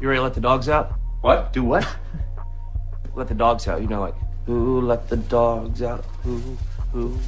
[0.00, 0.92] You ready to let the dogs out?
[1.20, 1.52] What?
[1.52, 1.86] Do what?
[3.14, 3.82] let the dogs out.
[3.82, 4.14] You know, like,
[4.46, 6.04] who let the dogs out?
[6.22, 6.56] Who,
[6.92, 7.18] who?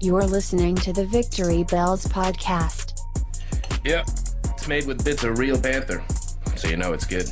[0.00, 2.92] You're listening to the Victory Bells podcast
[3.84, 4.06] Yep.
[4.44, 6.04] It's made with bits of real panther,
[6.54, 7.28] so you know it's good.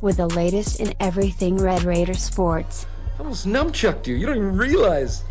[0.00, 2.86] with the latest in everything Red Raider sports.
[3.16, 4.14] I almost numchucked you.
[4.14, 5.22] You don't even realize.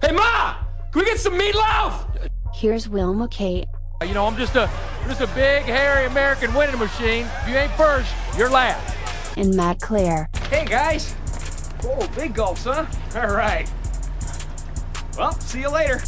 [0.00, 0.54] Hey, Ma!
[0.92, 2.28] Can we get some meatloaf?
[2.54, 3.66] Here's Will McKay
[4.06, 4.70] You know, I'm just a
[5.06, 7.26] just a big, hairy American winning machine.
[7.42, 8.96] If you ain't first, you're last.
[9.36, 10.28] and Matt Clare.
[10.50, 11.14] Hey, guys.
[11.84, 12.86] Oh, big gulps, huh?
[13.14, 13.70] All right.
[15.16, 16.00] Well, see you later.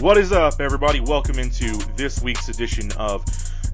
[0.00, 1.00] What is up, everybody?
[1.00, 3.24] Welcome into this week's edition of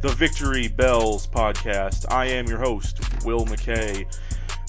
[0.00, 2.10] the Victory Bells podcast.
[2.10, 4.06] I am your host, Will McKay,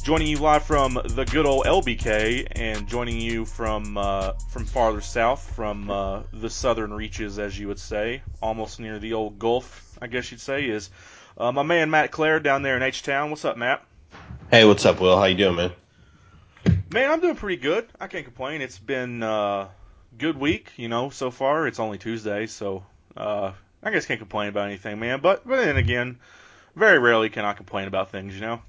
[0.05, 5.01] joining you live from the good old LBK, and joining you from uh, from farther
[5.01, 9.97] south, from uh, the southern reaches, as you would say, almost near the old Gulf,
[9.99, 10.91] I guess you'd say, is
[11.39, 13.31] uh, my man Matt Clare down there in H Town.
[13.31, 13.83] What's up, Matt?
[14.51, 15.17] Hey, what's up, Will?
[15.17, 15.71] How you doing, man?
[16.93, 17.87] Man, I'm doing pretty good.
[17.99, 18.61] I can't complain.
[18.61, 19.69] It's been uh,
[20.19, 21.65] good week, you know, so far.
[21.65, 22.83] It's only Tuesday, so
[23.17, 25.19] uh, I guess can't complain about anything, man.
[25.19, 26.19] But but then again,
[26.75, 28.61] very rarely can I complain about things, you know.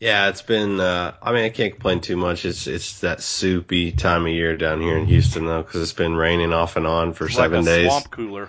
[0.00, 0.80] Yeah, it's been.
[0.80, 2.46] Uh, I mean, I can't complain too much.
[2.46, 6.16] It's it's that soupy time of year down here in Houston, though, because it's been
[6.16, 7.88] raining off and on for It's seven like a days.
[7.90, 8.48] swamp cooler.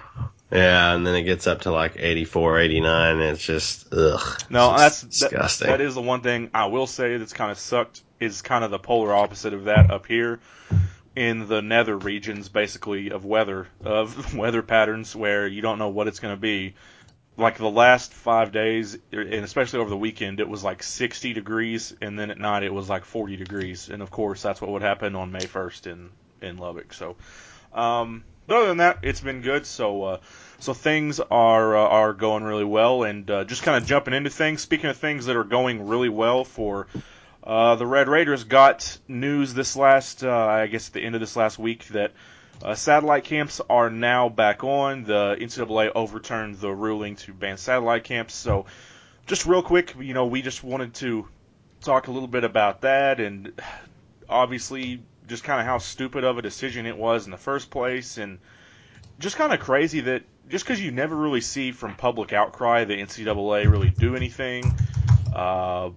[0.50, 4.42] Yeah, and then it gets up to like 84, 89, and it's just ugh.
[4.50, 5.68] No, it's that's just that- disgusting.
[5.68, 8.72] that is the one thing I will say that's kind of sucked is kind of
[8.72, 10.40] the polar opposite of that up here
[11.16, 16.08] in the nether regions, basically of weather of weather patterns where you don't know what
[16.08, 16.76] it's going to be.
[17.38, 21.96] Like the last five days, and especially over the weekend, it was like 60 degrees,
[22.02, 24.82] and then at night it was like 40 degrees, and of course that's what would
[24.82, 26.10] happen on May 1st in
[26.42, 26.94] in Lubbock.
[26.94, 27.16] So,
[27.73, 29.66] um, but other than that, it's been good.
[29.66, 30.18] So, uh,
[30.60, 34.30] so things are uh, are going really well, and uh, just kind of jumping into
[34.30, 34.62] things.
[34.62, 36.88] Speaking of things that are going really well for
[37.44, 41.22] uh, the Red Raiders, got news this last, uh, I guess, at the end of
[41.22, 42.11] this last week that
[42.64, 45.04] uh, satellite camps are now back on.
[45.04, 48.33] The NCAA overturned the ruling to ban satellite camps.
[48.33, 48.66] So,
[49.26, 51.27] just real quick, you know, we just wanted to
[51.82, 53.60] talk a little bit about that, and
[54.30, 58.17] obviously just kind of how stupid of a decision it was in the first place,
[58.17, 58.39] and
[59.20, 62.95] just kind of crazy that just because you never really see from public outcry the
[62.95, 64.76] NCAA really do anything,
[65.33, 65.89] uh,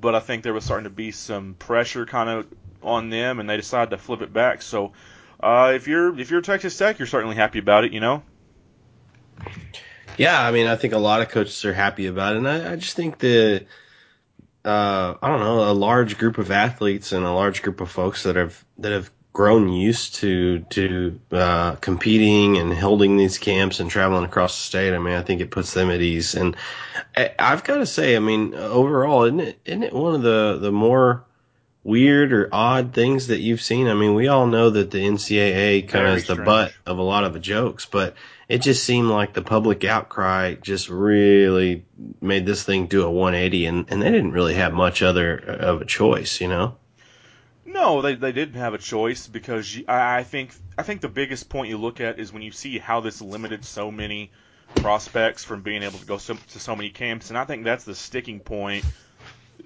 [0.00, 2.46] but I think there was starting to be some pressure kind of
[2.82, 4.62] on them, and they decided to flip it back.
[4.62, 4.92] So
[5.42, 8.22] uh, if you're if you're Texas Tech, you're certainly happy about it, you know.
[10.16, 12.72] Yeah, I mean, I think a lot of coaches are happy about it, and I,
[12.72, 13.64] I just think the,
[14.64, 18.24] uh, I don't know, a large group of athletes and a large group of folks
[18.24, 23.90] that have that have grown used to to uh, competing and holding these camps and
[23.90, 24.94] traveling across the state.
[24.94, 26.34] I mean, I think it puts them at ease.
[26.34, 26.56] And
[27.16, 30.58] I, I've got to say, I mean, overall, isn't it isn't it one of the
[30.60, 31.24] the more
[31.82, 33.88] weird or odd things that you've seen?
[33.88, 36.46] I mean, we all know that the NCAA kind of is the strange.
[36.46, 38.14] butt of a lot of the jokes, but
[38.48, 41.84] it just seemed like the public outcry just really
[42.20, 45.66] made this thing do a 180 and, and they didn't really have much other uh,
[45.66, 46.76] of a choice, you know?
[47.64, 51.08] No, they, they didn't have a choice because you, I, I think I think the
[51.08, 54.32] biggest point you look at is when you see how this limited so many
[54.76, 57.84] prospects from being able to go so, to so many camps, and I think that's
[57.84, 58.84] the sticking point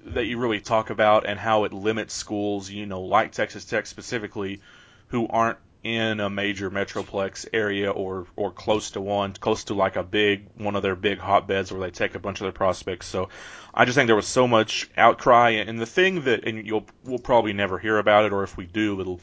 [0.05, 3.87] that you really talk about and how it limits schools, you know, like Texas Tech
[3.87, 4.61] specifically,
[5.09, 9.97] who aren't in a major metroplex area or or close to one, close to like
[9.97, 13.07] a big one of their big hotbeds where they take a bunch of their prospects.
[13.07, 13.29] So
[13.73, 17.19] I just think there was so much outcry, and the thing that and you'll we'll
[17.19, 19.21] probably never hear about it, or if we do, it'll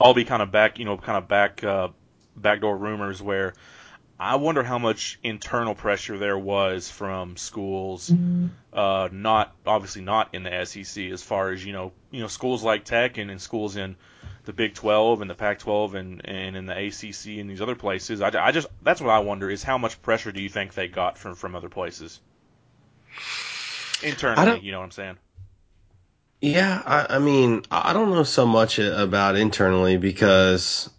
[0.00, 1.88] all be kind of back, you know, kind of back uh,
[2.36, 3.54] backdoor rumors where
[4.24, 8.10] I wonder how much internal pressure there was from schools,
[8.72, 12.62] uh, not obviously not in the SEC, as far as you know, you know, schools
[12.62, 13.96] like Tech and, and schools in
[14.46, 18.22] the Big 12 and the Pac-12 and and in the ACC and these other places.
[18.22, 20.88] I, I just that's what I wonder is how much pressure do you think they
[20.88, 22.20] got from from other places
[24.02, 24.60] internally?
[24.60, 25.18] You know what I'm saying?
[26.40, 30.90] Yeah, I, I mean, I don't know so much about internally because,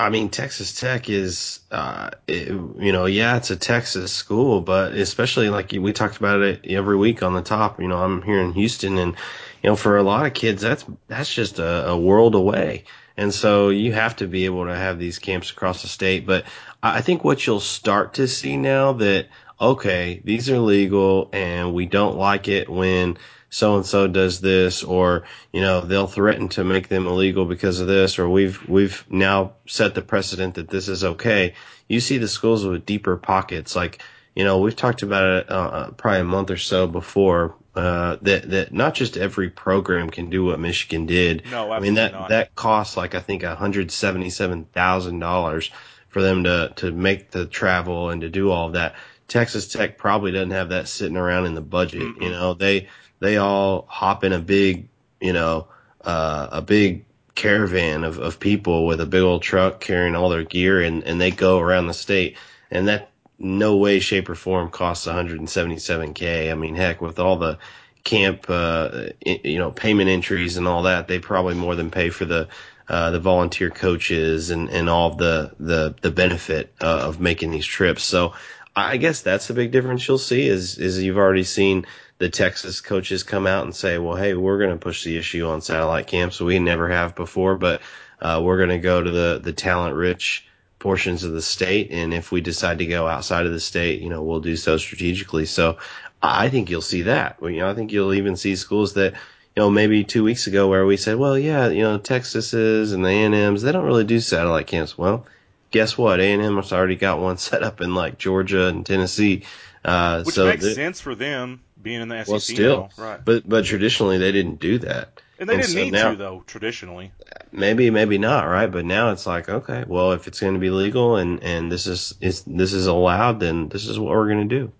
[0.00, 4.92] I mean, Texas Tech is, uh, it, you know, yeah, it's a Texas school, but
[4.94, 7.78] especially like we talked about it every week on the top.
[7.78, 9.14] You know, I'm here in Houston, and
[9.62, 12.84] you know, for a lot of kids, that's that's just a, a world away.
[13.18, 16.24] And so you have to be able to have these camps across the state.
[16.24, 16.44] But
[16.82, 19.28] I think what you'll start to see now that,
[19.60, 23.18] okay, these are legal and we don't like it when
[23.50, 27.80] so and so does this or, you know, they'll threaten to make them illegal because
[27.80, 31.54] of this or we've, we've now set the precedent that this is okay.
[31.88, 33.76] You see the schools with deeper pockets.
[33.76, 34.02] Like,
[34.34, 38.50] you know, we've talked about it uh, probably a month or so before uh, that
[38.50, 41.44] that not just every program can do what Michigan did.
[41.50, 42.28] No, I mean that not.
[42.30, 45.70] that costs like I think hundred seventy seven thousand dollars
[46.08, 48.96] for them to to make the travel and to do all of that.
[49.28, 52.02] Texas Tech probably doesn't have that sitting around in the budget.
[52.02, 52.22] Mm-mm.
[52.22, 52.88] You know, they
[53.20, 54.88] they all hop in a big,
[55.20, 55.68] you know,
[56.02, 60.44] uh, a big caravan of, of people with a big old truck carrying all their
[60.44, 62.36] gear and, and they go around the state.
[62.70, 66.50] And that no way, shape, or form costs 177k.
[66.50, 67.58] I mean, heck, with all the
[68.04, 72.26] camp, uh, you know, payment entries and all that, they probably more than pay for
[72.26, 72.48] the
[72.88, 77.66] uh, the volunteer coaches and and all the the the benefit uh, of making these
[77.66, 78.02] trips.
[78.02, 78.34] So
[78.76, 81.86] I guess that's the big difference you'll see is is you've already seen
[82.20, 85.48] the Texas coaches come out and say, well, hey, we're going to push the issue
[85.48, 86.38] on satellite camps.
[86.38, 87.80] We never have before, but
[88.20, 90.46] uh, we're going to go to the the talent rich
[90.78, 91.90] portions of the state.
[91.90, 94.76] And if we decide to go outside of the state, you know, we'll do so
[94.76, 95.46] strategically.
[95.46, 95.78] So
[96.22, 97.38] I think you'll see that.
[97.40, 100.68] You know, I think you'll even see schools that, you know, maybe two weeks ago
[100.68, 104.20] where we said, well, yeah, you know, Texas's and the A&M's, they don't really do
[104.20, 104.98] satellite camps.
[104.98, 105.24] Well,
[105.70, 106.20] guess what?
[106.20, 109.44] A&M has already got one set up in like Georgia and Tennessee.
[109.82, 113.04] Uh, Which so makes sense for them being in the SEC Well, still, now.
[113.04, 113.24] Right.
[113.24, 115.20] but but traditionally they didn't do that.
[115.38, 117.12] And they and didn't so need now- to though, traditionally.
[117.52, 118.70] Maybe maybe not, right?
[118.70, 121.86] But now it's like, okay, well, if it's going to be legal and and this
[121.86, 124.72] is is this is allowed, then this is what we're going to do.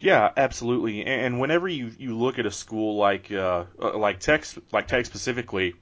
[0.00, 1.00] Yeah, absolutely.
[1.00, 4.86] And and whenever you, you look at a school like uh, uh, like Tech like
[4.86, 5.74] Tech specifically,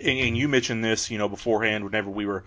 [0.00, 2.44] and, and you mentioned this, you know, beforehand whenever we were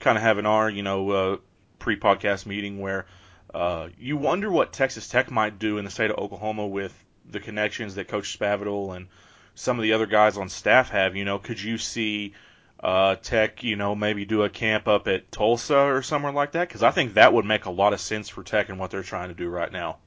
[0.00, 1.36] kind of having our you know uh,
[1.78, 3.06] pre-podcast meeting where
[3.54, 6.94] uh, you wonder what Texas Tech might do in the state of Oklahoma with
[7.30, 9.08] the connections that Coach Spavital and
[9.54, 11.16] some of the other guys on staff have.
[11.16, 12.34] You know, could you see
[12.80, 16.68] uh, Tech, you know, maybe do a camp up at Tulsa or somewhere like that?
[16.68, 19.02] Because I think that would make a lot of sense for Tech and what they're
[19.02, 19.98] trying to do right now.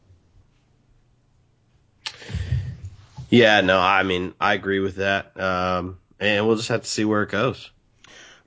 [3.29, 5.39] Yeah, no, I mean, I agree with that.
[5.39, 7.71] Um, and we'll just have to see where it goes.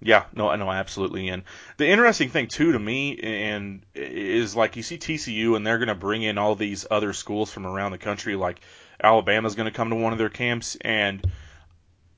[0.04, 1.28] Yeah, no, I know absolutely.
[1.30, 1.44] And
[1.78, 5.88] the interesting thing too to me, and is like you see TCU, and they're going
[5.88, 8.36] to bring in all these other schools from around the country.
[8.36, 8.60] Like
[9.02, 11.26] Alabama's going to come to one of their camps, and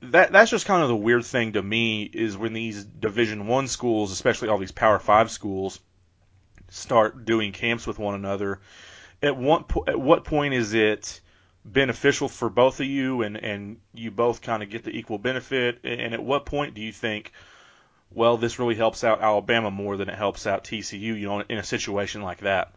[0.01, 3.69] that that's just kind of the weird thing to me is when these Division One
[3.69, 5.79] schools, especially all these Power Five schools,
[6.67, 8.59] start doing camps with one another.
[9.23, 11.21] At what po- at what point is it
[11.63, 15.79] beneficial for both of you, and and you both kind of get the equal benefit?
[15.85, 17.31] And at what point do you think?
[18.13, 21.57] Well, this really helps out Alabama more than it helps out TCU, you know, in
[21.57, 22.73] a situation like that.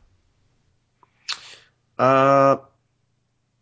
[1.99, 2.57] Uh,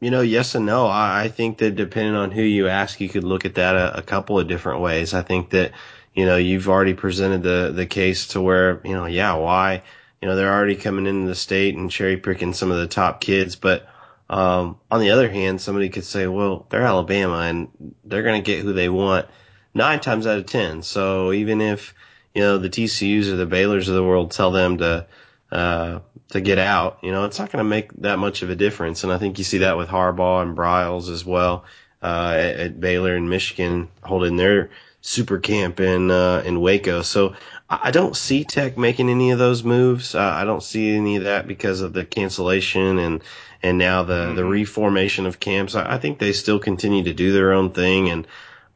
[0.00, 0.86] you know, yes and no.
[0.86, 3.98] I, I think that depending on who you ask, you could look at that a,
[3.98, 5.12] a couple of different ways.
[5.12, 5.72] I think that,
[6.14, 9.82] you know, you've already presented the, the case to where, you know, yeah, why?
[10.22, 13.20] You know, they're already coming into the state and cherry picking some of the top
[13.20, 13.56] kids.
[13.56, 13.88] But,
[14.30, 18.46] um, on the other hand, somebody could say, well, they're Alabama and they're going to
[18.46, 19.26] get who they want
[19.74, 20.82] nine times out of ten.
[20.82, 21.94] So even if,
[22.34, 25.06] you know, the TCUs or the Baylors of the world tell them to,
[25.52, 26.00] uh,
[26.30, 29.04] to get out, you know, it's not going to make that much of a difference.
[29.04, 31.64] And I think you see that with Harbaugh and Briles as well,
[32.02, 34.70] uh, at, at Baylor and Michigan holding their
[35.00, 37.02] super camp in, uh, in Waco.
[37.02, 37.34] So
[37.70, 40.14] I don't see Tech making any of those moves.
[40.14, 43.22] Uh, I don't see any of that because of the cancellation and,
[43.62, 45.74] and now the, the reformation of camps.
[45.74, 48.26] I, I think they still continue to do their own thing and,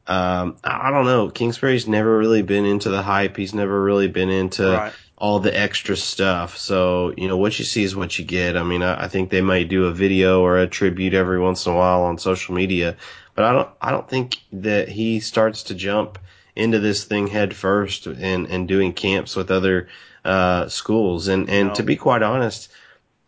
[0.06, 1.30] um, I don't know.
[1.30, 3.36] Kingsbury's never really been into the hype.
[3.36, 4.92] He's never really been into Right.
[5.16, 6.56] all the extra stuff.
[6.58, 8.56] So, you know, what you see is what you get.
[8.56, 11.66] I mean, I, I think they might do a video or a tribute every once
[11.66, 12.96] in a while on social media,
[13.36, 16.18] but I don't, I don't think that he starts to jump
[16.56, 19.88] into this thing head first and, and doing camps with other,
[20.24, 21.28] uh, schools.
[21.28, 21.74] And, and No.
[21.74, 22.70] to be quite honest,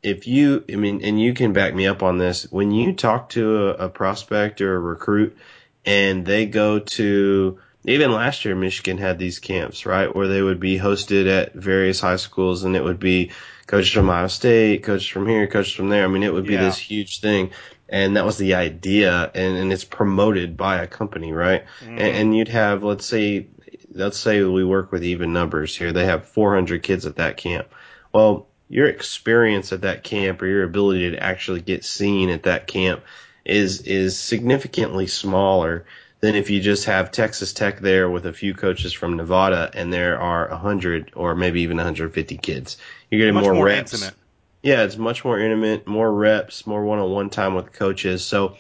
[0.03, 3.31] if you, I mean, and you can back me up on this, when you talk
[3.31, 5.37] to a, a prospect or a recruit
[5.85, 10.61] and they go to, even last year, Michigan had these camps, right, where they would
[10.61, 13.31] be hosted at various high schools and it would be
[13.67, 16.05] coaches from Ohio State, coaches from here, coaches from there.
[16.05, 16.65] I mean, it would be Yeah.
[16.65, 17.51] this huge thing.
[17.89, 21.65] And that was the idea and, and it's promoted by a company, right?
[21.83, 21.99] And, mm-hmm.
[21.99, 23.49] and you'd have, let's say,
[23.93, 25.93] let's say we work with even numbers here.
[25.93, 27.69] They have 400 kids at that camp.
[28.13, 32.67] Well, your experience at that camp or your ability to actually get seen at that
[32.67, 33.03] camp
[33.45, 35.87] is is significantly smaller
[36.21, 39.93] than if you just have Texas Tech there with a few coaches from Nevada and
[39.93, 42.77] there are 100 or maybe even 150 kids.
[43.11, 43.93] You're getting Much more, more reps.
[43.93, 44.15] intimate.
[44.63, 48.25] Yeah, it's much more intimate, more reps, more one-on-one time with coaches.
[48.25, 48.57] So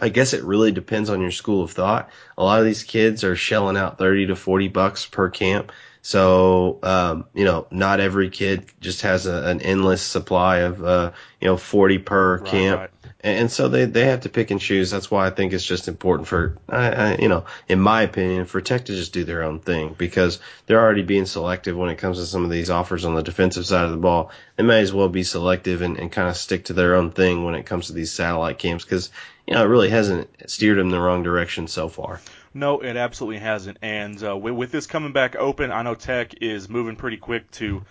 [0.00, 2.10] I guess it really depends on your school of thought.
[2.36, 5.72] A lot of these kids are shelling out 30 to 40 bucks per camp.
[6.02, 11.12] So, um, you know, not every kid just has a, an endless supply of, uh,
[11.40, 12.68] you know, 40 per Right, camp.
[12.68, 12.90] right.
[13.24, 14.90] And so they, they have to pick and choose.
[14.90, 18.46] That's why I think it's just important for, I, I, you know, in my opinion,
[18.46, 21.98] for Tech to just do their own thing because they're already being selective when it
[21.98, 24.32] comes to some of these offers on the defensive side of the ball.
[24.56, 27.44] They may as well be selective and, and kind of stick to their own thing
[27.44, 29.10] when it comes to these satellite camps because,
[29.46, 32.20] you know, it really hasn't steered them the wrong direction so far.
[32.54, 33.78] No, it absolutely hasn't.
[33.82, 37.50] And uh, with, with this coming back open, I know Tech is moving pretty quick
[37.52, 37.84] to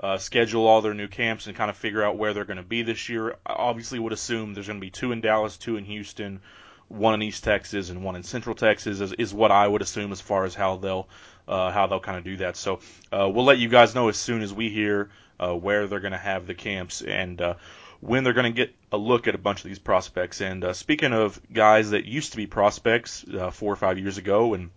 [0.00, 2.62] uh, schedule all their new camps and kind of figure out where they're going to
[2.62, 3.36] be this year.
[3.44, 6.40] I obviously would assume there's going to be two in Dallas, two in Houston,
[6.88, 10.12] one in East Texas, and one in Central Texas is, is what I would assume
[10.12, 11.08] as far as how they'll
[11.46, 12.56] uh, how they'll kind of do that.
[12.56, 15.08] So uh, we'll let you guys know as soon as we hear
[15.40, 17.54] uh, where they're going to have the camps and uh,
[18.00, 20.40] when they're going to get a look at a bunch of these prospects.
[20.40, 24.18] And uh, speaking of guys that used to be prospects uh, four or five years
[24.18, 24.70] ago, and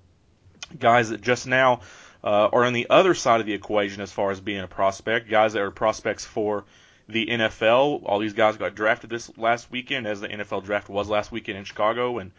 [0.80, 1.82] guys that just now
[2.24, 5.30] uh, are on the other side of the equation as far as being a prospect,
[5.30, 6.66] guys that are prospects for
[7.08, 8.04] the NFL.
[8.06, 11.58] All these guys got drafted this last weekend, as the NFL draft was last weekend
[11.58, 12.32] in Chicago, and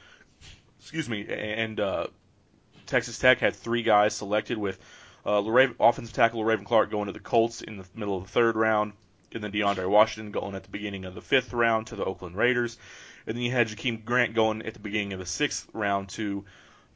[0.80, 2.06] excuse me, and uh,
[2.86, 4.78] Texas Tech had three guys selected with
[5.24, 8.30] uh, Le'Raven, offensive tackle Raven Clark going to the Colts in the middle of the
[8.30, 8.92] third round,
[9.32, 12.36] and then DeAndre Washington going at the beginning of the fifth round to the Oakland
[12.36, 12.78] Raiders,
[13.26, 16.44] and then you had Jakeem Grant going at the beginning of the sixth round to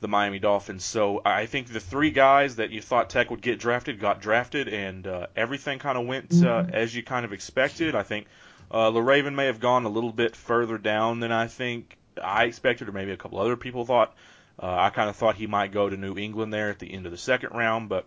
[0.01, 0.85] the Miami Dolphins.
[0.85, 4.69] So I think the three guys that you thought Tech would get drafted got drafted,
[4.69, 7.95] and uh, everything kind of went uh, as you kind of expected.
[7.95, 8.27] I think
[8.71, 12.89] uh, Le'Raven may have gone a little bit further down than I think I expected,
[12.89, 14.15] or maybe a couple other people thought.
[14.59, 17.05] Uh, I kind of thought he might go to New England there at the end
[17.05, 18.07] of the second round, but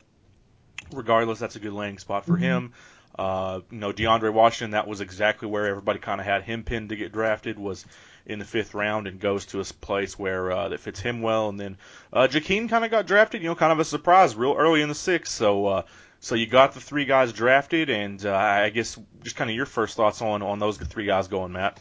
[0.91, 2.73] regardless, that's a good landing spot for him.
[3.17, 6.89] Uh, you know, DeAndre Washington, that was exactly where everybody kind of had him pinned
[6.89, 7.85] to get drafted, was
[8.29, 11.49] in the fifth round and goes to a place where uh, that fits him well.
[11.49, 11.77] And then
[12.13, 14.87] uh, Jakeem kind of got drafted, you know, kind of a surprise, real early in
[14.87, 15.33] the sixth.
[15.33, 15.81] So, uh,
[16.19, 19.65] so you got the three guys drafted, and uh, I guess just kind of your
[19.65, 21.79] first thoughts on on those three guys going, Matt.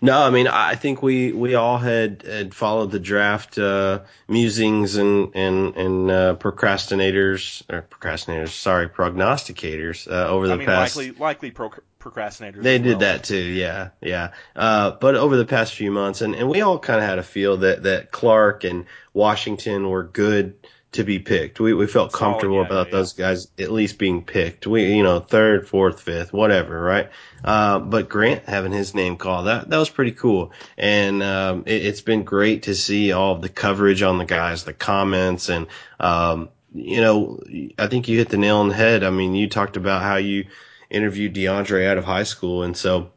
[0.00, 4.96] No, I mean I think we, we all had, had followed the draft uh, musings
[4.96, 10.96] and and and uh, procrastinators or procrastinators, sorry, prognosticators uh, over the I mean, past.
[10.96, 11.72] likely likely pro-
[12.04, 12.62] procrastinators.
[12.62, 14.32] They as did that too, yeah, yeah.
[14.54, 17.22] Uh, but over the past few months, and, and we all kind of had a
[17.22, 20.54] feel that that Clark and Washington were good
[20.92, 21.58] to be picked.
[21.58, 24.66] We we felt comfortable yeah, about yeah, those guys at least being picked.
[24.66, 27.10] We you know third, fourth, fifth, whatever, right?
[27.42, 31.86] Uh, but Grant having his name called that that was pretty cool, and um, it,
[31.86, 35.66] it's been great to see all of the coverage on the guys, the comments, and
[35.98, 37.40] um, you know
[37.78, 39.04] I think you hit the nail on the head.
[39.04, 40.46] I mean, you talked about how you
[40.94, 43.10] interviewed DeAndre out of high school, and so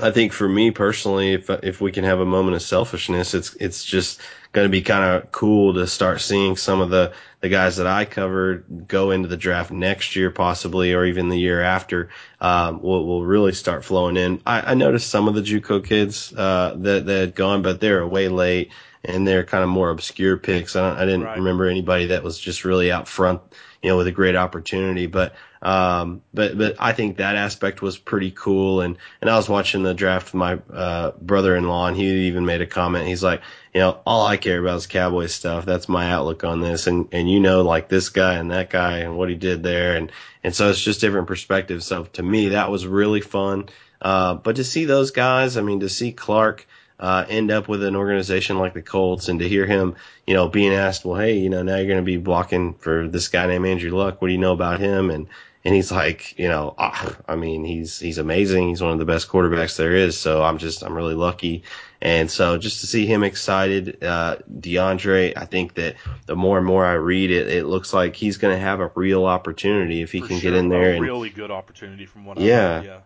[0.00, 3.54] I think for me personally, if if we can have a moment of selfishness, it's
[3.56, 4.20] it's just
[4.52, 7.86] going to be kind of cool to start seeing some of the the guys that
[7.86, 12.08] I covered go into the draft next year, possibly, or even the year after.
[12.40, 14.40] Um, will will really start flowing in.
[14.46, 18.06] I, I noticed some of the JUCO kids uh, that that had gone, but they're
[18.06, 18.70] way late
[19.04, 20.76] and they're kind of more obscure picks.
[20.76, 21.36] I, don't, I didn't Right.
[21.38, 23.40] remember anybody that was just really out front,
[23.82, 25.06] you know, with a great opportunity.
[25.06, 28.80] But um, but but I think that aspect was pretty cool.
[28.80, 32.60] And and I was watching the draft with my uh, brother-in-law, and he even made
[32.62, 33.06] a comment.
[33.06, 33.42] He's like,
[33.72, 35.64] you know, all I care about is Cowboy stuff.
[35.64, 36.86] That's my outlook on this.
[36.86, 39.96] And and you know, like this guy and that guy and what he did there,
[39.96, 40.10] and
[40.42, 41.86] and so it's just different perspectives.
[41.86, 43.68] So to me, that was really fun.
[44.00, 46.66] Uh, but to see those guys, I mean, to see Clark
[47.00, 49.96] uh, end up with an organization like the Colts and to hear him,
[50.26, 53.08] you know, being asked, well, hey, you know, now you're going to be blocking for
[53.08, 54.22] this guy named Andrew Luck.
[54.22, 55.10] What do you know about him?
[55.10, 55.26] And,
[55.64, 58.68] and he's like, you know, ah, I mean, he's, he's amazing.
[58.68, 60.18] He's one of the best quarterbacks there is.
[60.18, 61.62] So I'm just, I'm really lucky.
[62.00, 65.94] And so just to see him excited, uh, DeAndre, I think that
[66.26, 68.90] the more and more I read it, it looks like he's going to have a
[68.96, 72.06] real opportunity if he For can sure, get in there a and, really good opportunity
[72.06, 72.70] from what Yeah.
[72.72, 72.98] I read, yeah.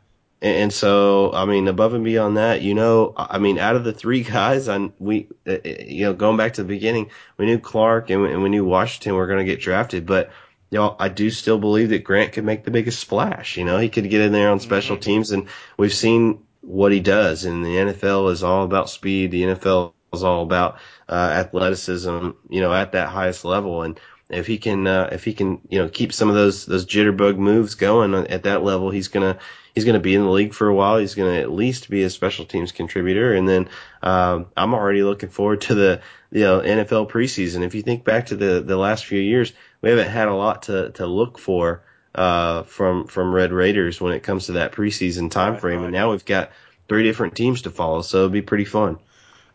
[0.42, 3.84] And and so, I mean, above and beyond that, you know, I mean, out of
[3.84, 7.58] the three guys, I, we, uh, you know, going back to the beginning, we knew
[7.58, 10.30] Clark and we, and we knew Washington were going to get drafted, but,
[10.70, 13.56] you know, I do still believe that Grant could make the biggest splash.
[13.56, 17.00] You know, he could get in there on special teams, and we've seen what he
[17.00, 17.44] does.
[17.44, 19.30] And the NFL is all about speed.
[19.30, 20.78] The NFL is all about
[21.08, 22.30] uh, athleticism.
[22.50, 25.78] You know, at that highest level, and if he can, uh, if he can, you
[25.78, 29.38] know, keep some of those those jitterbug moves going at that level, he's gonna
[29.76, 30.98] he's going to be in the league for a while.
[30.98, 33.68] He's going to at least be a special teams contributor, and then
[34.02, 36.00] um, I'm already looking forward to the
[36.32, 37.62] you know NFL preseason.
[37.62, 39.52] If you think back to the the last few years,
[39.82, 41.82] we haven't had a lot to to look for
[42.14, 46.10] uh, from from Red Raiders when it comes to that preseason time frame, and now
[46.10, 46.50] we've got
[46.88, 48.98] three different teams to follow, so it'll be pretty fun.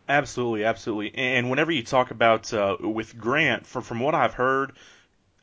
[0.08, 1.14] Absolutely, absolutely.
[1.14, 4.72] And whenever you talk about uh, with Grant, from from what I've heard,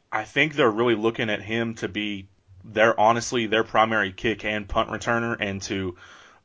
[0.10, 2.30] I think they're really looking at him to be
[2.64, 5.96] their honestly their primary kick and punt returner, and to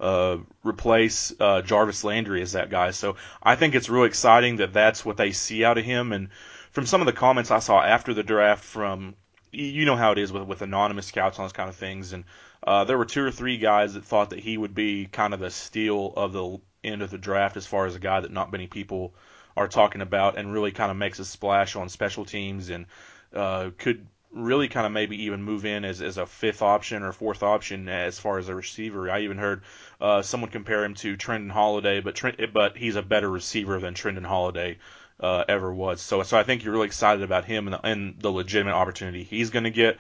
[0.00, 2.90] uh, replace uh, Jarvis Landry as that guy.
[2.90, 6.12] So I think it's really exciting that that's what they see out of him.
[6.12, 6.28] And
[6.72, 9.14] from some of the comments I saw after the draft, from
[9.52, 12.24] you know how it is with with anonymous scouts on those kind of things, and
[12.66, 15.40] uh, there were two or three guys that thought that he would be kind of
[15.40, 18.52] the steal of the end of the draft as far as a guy that not
[18.52, 19.14] many people
[19.56, 22.86] are talking about and really kind of makes a splash on special teams and
[23.34, 27.12] uh, could really kind of maybe even move in as, as a fifth option or
[27.12, 29.10] fourth option as far as a receiver.
[29.10, 29.62] I even heard
[30.00, 33.94] uh, someone compare him to Trindon Holliday, but Trent, but he's a better receiver than
[33.94, 34.78] Trindon Holliday
[35.20, 36.00] uh, ever was.
[36.00, 39.22] So so I think you're really excited about him and the, and the legitimate opportunity
[39.22, 39.98] he's going to get.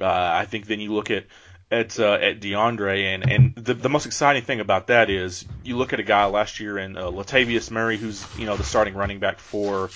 [0.00, 1.26] Uh, I think then you look at
[1.70, 5.76] at uh, at DeAndre and and the the most exciting thing about that is you
[5.76, 8.94] look at a guy last year in uh, Latavius Murray who's you know the starting
[8.94, 9.88] running back for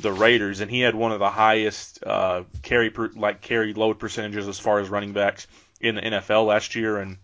[0.00, 3.98] the Raiders and he had one of the highest uh, carry per, like carry load
[3.98, 5.46] percentages as far as running backs
[5.80, 7.18] in the NFL last year and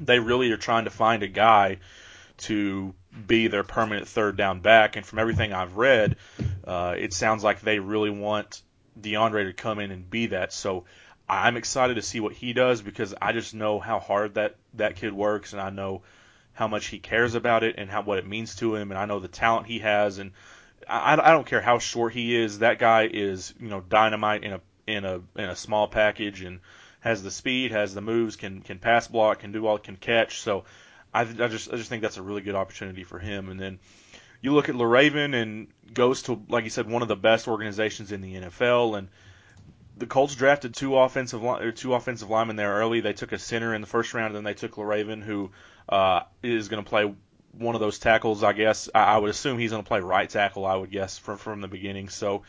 [0.00, 1.78] they really are trying to find a guy
[2.36, 2.94] to
[3.26, 6.16] be their permanent third down back and from everything I've read
[6.64, 8.62] uh, it sounds like they really want
[9.00, 10.52] DeAndre to come in and be that.
[10.52, 10.84] So
[11.28, 14.96] I'm excited to see what he does because I just know how hard that that
[14.96, 16.02] kid works, and I know
[16.52, 19.06] how much he cares about it and how what it means to him, and I
[19.06, 20.32] know the talent he has, and
[20.88, 22.60] I, I don't care how short he is.
[22.60, 26.60] That guy is you know dynamite in a in a in a small package and
[27.00, 30.40] has the speed, has the moves, can can pass block, can do all, can catch.
[30.40, 30.64] So
[31.12, 33.48] I, I just I just think that's a really good opportunity for him.
[33.48, 33.78] And then
[34.40, 38.12] you look at Le'Raven and goes to like you said one of the best organizations
[38.12, 39.08] in the NFL and
[39.96, 41.42] the Colts drafted two offensive
[41.76, 43.00] two offensive linemen there early.
[43.00, 45.50] They took a center in the first round, and then they took Le'Raven, who
[45.88, 47.14] uh, is going to play
[47.58, 48.42] one of those tackles.
[48.42, 50.66] I guess I, I would assume he's going to play right tackle.
[50.66, 52.08] I would guess from from the beginning.
[52.08, 52.42] So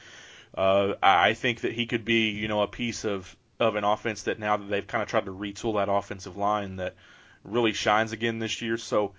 [0.58, 4.24] uh, I think that he could be, you know, a piece of of an offense
[4.24, 6.96] that now that they've kind of tried to retool that offensive line that
[7.44, 8.78] really shines again this year.
[8.78, 9.14] So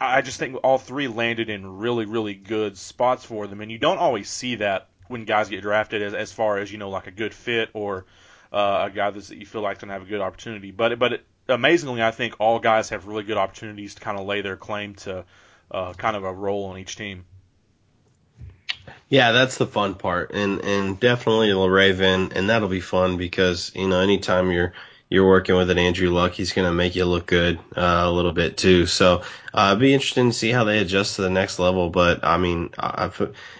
[0.00, 3.78] I just think all three landed in really, really good spots for them, and you
[3.78, 7.06] don't always see that when guys get drafted as, as far as you know like
[7.06, 8.06] a good fit or
[8.52, 10.70] uh, a guy that's, that you feel like going to have a good opportunity.
[10.70, 14.26] But but it, amazingly, I think all guys have really good opportunities to kind of
[14.26, 15.24] lay their claim to
[15.70, 17.24] uh, kind of a role on each team.
[19.08, 23.88] Yeah, that's the fun part, and and definitely Le'Raven, and that'll be fun because you
[23.88, 24.74] know anytime you're
[25.10, 28.10] you're working with an Andrew Luck, he's going to make you look good uh, a
[28.10, 28.84] little bit too.
[28.84, 29.22] So
[29.54, 31.88] uh, it'd be interesting to see how they adjust to the next level.
[31.88, 33.16] But I mean, I've,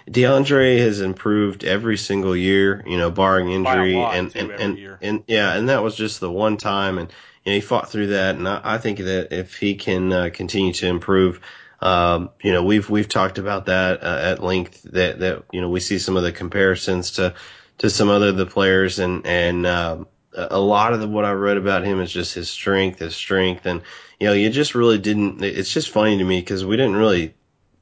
[0.07, 4.99] DeAndre has improved every single year, you know, barring injury, and too, and and, year.
[5.01, 7.11] and yeah, and that was just the one time, and
[7.45, 10.29] you know, he fought through that, and I, I think that if he can uh,
[10.33, 11.39] continue to improve.
[11.81, 14.83] Um, you know, we've we've talked about that uh, at length.
[14.83, 17.35] That that you know we see some of the comparisons to
[17.77, 21.31] to some other of the players, and and um, a lot of the, what I
[21.31, 23.81] read about him is just his strength, his strength, and
[24.19, 25.41] you know you just really didn't.
[25.41, 27.33] It's just funny to me because we didn't really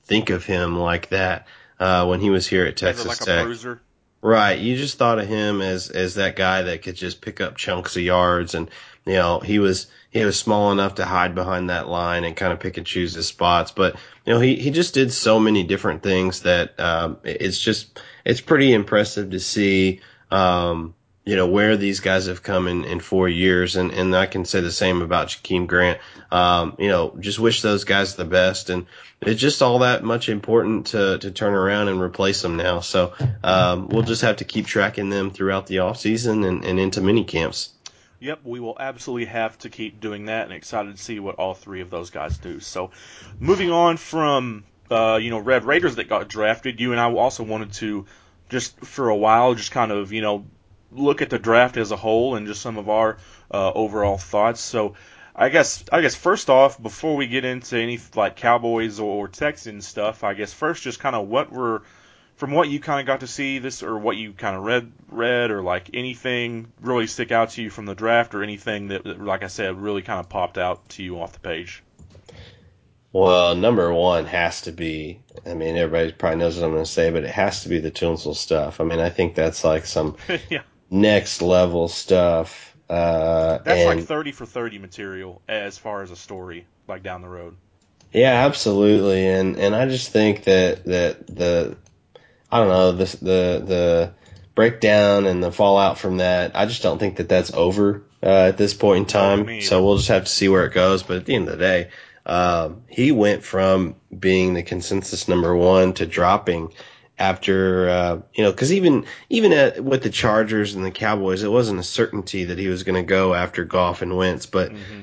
[0.05, 1.47] think of him like that
[1.79, 3.45] uh, when he was here at Texas like Tech.
[3.45, 3.81] bruiser.
[4.21, 4.59] Right.
[4.59, 7.95] You just thought of him as as that guy that could just pick up chunks
[7.95, 8.69] of yards and
[9.07, 12.53] you know, he was he was small enough to hide behind that line and kind
[12.53, 13.71] of pick and choose his spots.
[13.71, 17.99] But you know, he he just did so many different things that um it's just
[18.25, 20.93] it's pretty impressive to see um
[21.27, 24.45] you know where these guys have come in, in four years, and, and I can
[24.45, 25.99] say the same about Jakeem Grant.
[26.31, 28.85] Um, you know, just wish those guys the best, and
[29.21, 32.79] it's just all that much important to, to turn around and replace them now.
[32.79, 36.79] So um, we'll just have to keep tracking them throughout the off season and, and
[36.79, 37.73] into mini camps.
[38.19, 41.53] Yep, we will absolutely have to keep doing that, and excited to see what all
[41.53, 42.59] three of those guys do.
[42.59, 42.89] So,
[43.39, 47.43] moving on from uh, you know Red Raiders that got drafted, you and I also
[47.43, 48.05] wanted to
[48.49, 50.45] just for a while just kind of you know
[50.91, 53.17] look at the draft as a whole and just some of our
[53.51, 54.61] uh, overall thoughts.
[54.61, 54.95] So,
[55.35, 59.85] I guess I guess first off, before we get into any like Cowboys or Texans
[59.85, 61.83] stuff, I guess first just kind of what were
[62.37, 64.91] from what you kind of got to see this or what you kind of read
[65.09, 69.03] read or like anything really stick out to you from the draft or anything that,
[69.03, 71.83] that like I said really kind of popped out to you off the page.
[73.13, 75.21] Well, number one has to be.
[75.45, 77.79] I mean, everybody probably knows what I'm going to say, but it has to be
[77.79, 78.79] the Tunsil stuff.
[78.79, 80.17] I mean, I think that's like some
[80.49, 80.63] yeah.
[80.89, 86.15] next level stuff Uh, That's and, like thirty for thirty material as far as a
[86.15, 87.57] story, like down the road.
[88.13, 91.77] Yeah, absolutely, and and I just think that that the
[92.51, 94.13] I don't know the the the
[94.55, 96.55] breakdown and the fallout from that.
[96.55, 99.45] I just don't think that that's over uh, at this point in time.
[99.45, 101.03] me so we'll just have to see where it goes.
[101.03, 101.89] But at the end of the day,
[102.25, 106.73] um, he went from being the consensus number one to dropping
[107.19, 111.51] after uh, you know because even even at, with the Chargers and the Cowboys, it
[111.51, 115.01] wasn't a certainty that he was going to go after Goff and Wentz, but hmm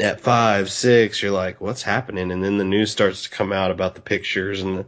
[0.00, 2.30] at five, six, you're like, what's happening?
[2.30, 4.86] And then the news starts to come out about the pictures and the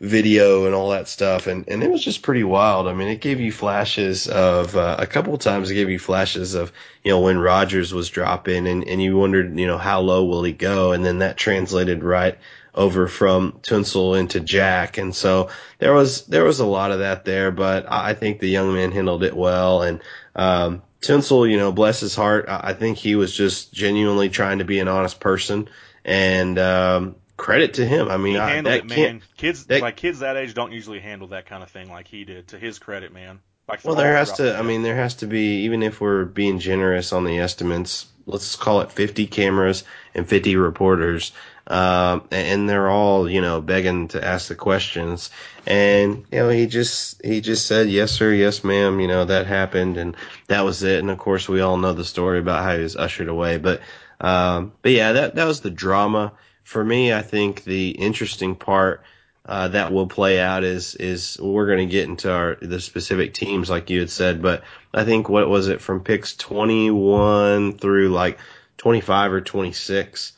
[0.00, 1.46] video and all that stuff.
[1.46, 2.88] And, and it was just pretty wild.
[2.88, 5.98] I mean, it gave you flashes of, uh, a couple of times it gave you
[5.98, 10.00] flashes of, you know, when Rodgers was dropping and, and you wondered, you know, how
[10.00, 10.92] low will he go?
[10.92, 12.38] And then that translated right
[12.74, 14.98] over from Tunsil into Jack.
[14.98, 18.48] And so there was, there was a lot of that there, but I think the
[18.48, 19.82] young man handled it well.
[19.82, 20.02] And,
[20.34, 24.64] um, Tunsil, you know, bless his heart, I think he was just genuinely trying to
[24.64, 25.68] be an honest person,
[26.02, 28.08] and um, credit to him.
[28.08, 29.22] I mean, He I, handled that it, man.
[29.36, 32.24] Kids that- like kids that age don't usually handle that kind of thing like he
[32.24, 32.48] did.
[32.48, 33.40] To his credit, man.
[33.68, 34.56] Like Well, there has to.
[34.58, 35.62] I mean, there has to be.
[35.64, 40.56] Even if we're being generous on the estimates, let's call it 50 cameras and 50
[40.56, 41.32] reporters,
[41.66, 45.30] um, and they're all you know begging to ask the questions.
[45.66, 49.00] And you know, he just he just said yes sir, yes ma'am.
[49.00, 50.14] You know that happened, and
[50.48, 50.98] that was it.
[50.98, 53.56] And of course, we all know the story about how he was ushered away.
[53.56, 53.80] But
[54.20, 56.32] um, but yeah, that that was the drama
[56.64, 57.12] for me.
[57.12, 59.02] I think the interesting part
[59.46, 63.34] uh, that will play out is is we're going to get into our the specific
[63.34, 68.08] teams like you had said, but I think what was it from picks 21 through
[68.08, 68.38] like
[68.78, 70.32] 25 or 26.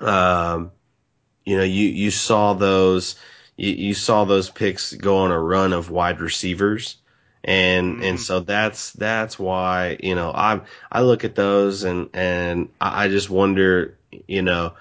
[0.00, 0.72] Um,
[1.44, 3.16] you know, you you saw those
[3.56, 6.96] you, you saw those picks go on a run of wide receivers.
[7.44, 8.22] And and Mhm.
[8.22, 10.60] so that's that's why you know I
[10.92, 13.96] I look at those and and I I just wonder
[14.28, 14.74] you know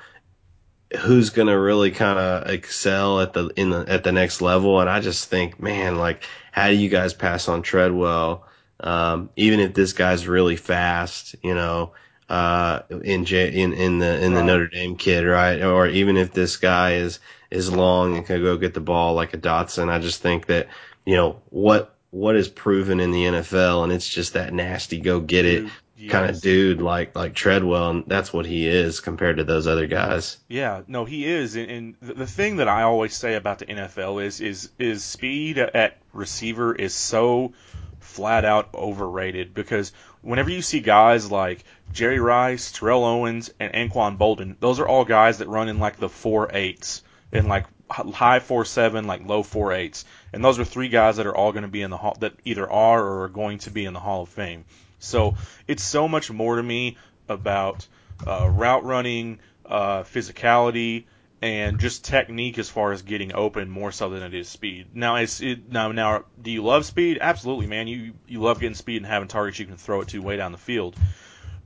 [1.00, 4.80] who's going to really kind of excel at the in the at the next level.
[4.82, 8.46] And I just think man like how do you guys pass on Treadwell
[8.82, 11.94] um, even if this guy's really fast you know
[12.30, 14.46] uh, in J, in in the in the Right.
[14.46, 15.62] Notre Dame kid right?
[15.62, 19.34] Or even if this guy is is long and can go get the ball like
[19.34, 20.68] a Doctson I just think that
[21.06, 25.20] you know what what is proven in the NFL and it's just that nasty go
[25.20, 25.70] get it
[26.02, 29.68] Dude, kind of dude like like Treadwell and that's what he is compared to those
[29.68, 33.36] other guys Yeah, no, he is, and, and the the thing that I always say
[33.36, 37.54] about the NFL is is is speed at receiver is so
[38.00, 44.18] flat out overrated because whenever you see guys like Jerry Rice, Terrell Owens, and Anquan
[44.18, 48.40] Boldin, those are all guys that run in like the four eights in like high
[48.40, 51.62] four seven, like low four eights, and those are three guys that are all going
[51.62, 54.00] to be in the hall that either are or are going to be in the
[54.00, 54.66] Hall of Fame.
[55.02, 55.36] So
[55.68, 57.88] it's so much more to me about
[58.26, 61.06] uh, route running, uh, physicality,
[61.42, 64.90] and just technique as far as getting open more so than it is speed.
[64.94, 67.18] Now, it now now do you love speed?
[67.20, 67.88] Absolutely, man.
[67.88, 70.52] You you love getting speed and having targets you can throw it to way down
[70.52, 70.96] the field.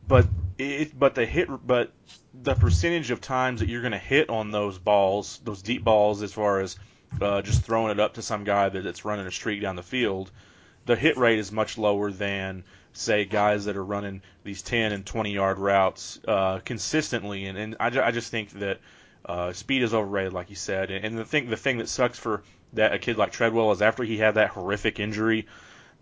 [0.07, 1.91] But it but the hit but
[2.33, 6.21] the percentage of times that you're going to hit on those balls, those deep balls,
[6.21, 6.77] as far as
[7.21, 9.83] uh, just throwing it up to some guy that, that's running a streak down the
[9.83, 10.31] field,
[10.85, 12.63] the hit rate is much lower than
[12.97, 17.45] say guys that are running these 10 and 20 yard routes uh, consistently.
[17.45, 18.79] And, and I, ju- I just think that
[19.25, 20.91] uh, speed is overrated, like you said.
[20.91, 23.81] And, and the thing the thing that sucks for that a kid like Treadwell is
[23.81, 25.47] after he had that horrific injury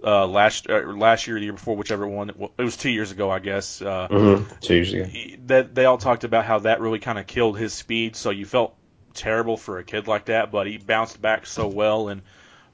[0.03, 2.31] uh, last uh, last year, or the year before, whichever one.
[2.35, 3.81] Well, it was two years ago, I guess.
[3.81, 4.55] Uh, Mm-hmm.
[4.59, 5.05] Two years ago.
[5.45, 8.15] that they all talked about how that really kind of killed his speed.
[8.17, 8.75] So you felt
[9.13, 12.21] terrible for a kid like that, but he bounced back so well, and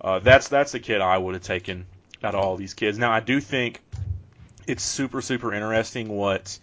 [0.01, 1.85] uh, that's that's the kid I would have taken
[2.23, 2.97] out of all these kids.
[2.97, 3.79] Now I do think
[4.69, 6.59] it's super super interesting what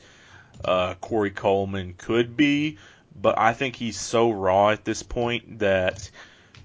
[0.65, 2.79] uh, Corey Coleman could be,
[3.21, 6.11] but I think he's so raw at this point that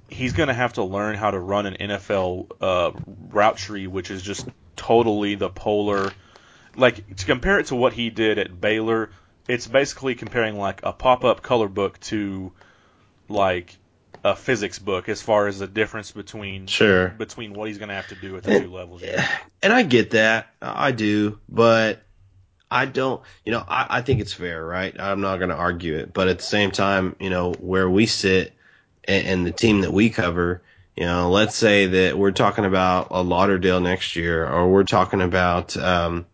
[0.07, 2.91] he's going to have to learn how to run an NFL uh,
[3.29, 6.11] route tree, which is just totally the polar.
[6.75, 9.11] Like to compare it to what he did at Baylor,
[9.47, 12.51] it's basically comparing like a pop-up color book to
[13.27, 13.77] like
[14.23, 17.09] a physics book as far as the difference between Sure.
[17.09, 19.01] between what he's going to have to do at the two levels.
[19.01, 19.27] Yeah.
[19.63, 20.47] And I get that.
[20.59, 21.39] I do.
[21.47, 22.01] But
[22.71, 24.99] I don't, you know, I, I think it's fair, right?
[24.99, 26.13] I'm not going to argue it.
[26.13, 28.53] But at the same time, you know, where we sit
[29.03, 30.63] and, and the team that we cover,
[30.95, 35.21] you know, let's say that we're talking about a Lauderdale next year, or we're talking
[35.21, 36.25] about, um,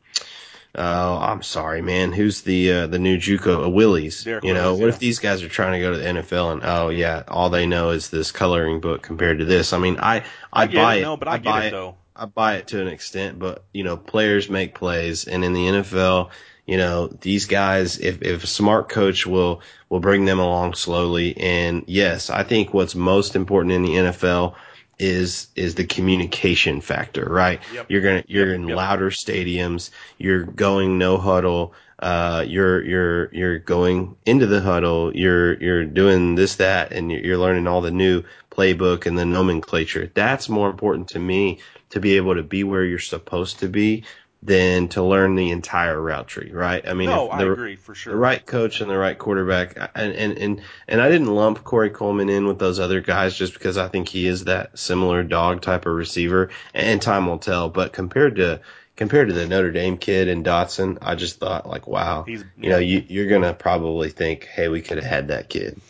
[0.76, 2.12] uh, I'm sorry, man.
[2.12, 4.24] Who's the uh, the new JUCO uh, Willies?
[4.24, 4.90] Derrick you know, what yeah.
[4.90, 7.66] if these guys are trying to go to the NFL and oh yeah, all they
[7.66, 9.74] know is this coloring book compared to this?
[9.74, 10.18] I mean, I
[10.54, 11.02] I, I buy it, it.
[11.04, 11.96] no, but I, get buy it though.
[12.16, 15.68] I buy it to an extent, but you know, players make plays, and in the
[15.68, 16.32] NFL,
[16.66, 21.38] you know, these guys, if if a smart coach will will bring them along slowly,
[21.38, 24.56] and yes, I think what's most important in the NFL
[25.00, 27.62] is is the communication factor, right?
[27.74, 27.86] Yep.
[27.90, 28.78] You're gonna you're Yep, in yep.
[28.78, 35.62] louder stadiums, you're going no huddle, uh, you're you're you're going into the huddle, you're
[35.62, 40.10] you're doing this that, and you're you're learning all the new playbook and the nomenclature.
[40.14, 44.04] That's more important to me to be able to be where you're supposed to be
[44.44, 46.88] than to learn the entire route tree, right?
[46.88, 48.14] I mean, no, if I the- agree for sure.
[48.14, 49.76] the right coach and the right quarterback.
[49.96, 53.54] And, and, and, and I didn't lump Corey Coleman in with those other guys just
[53.54, 57.68] because I think he is that similar dog type of receiver and time will tell.
[57.70, 58.62] But compared to,
[58.96, 62.70] compared to the Notre Dame kid and Doctson, I just thought like, wow, He's- you
[62.70, 65.82] know, you, you're going to probably think, Hey, we could have had that kid.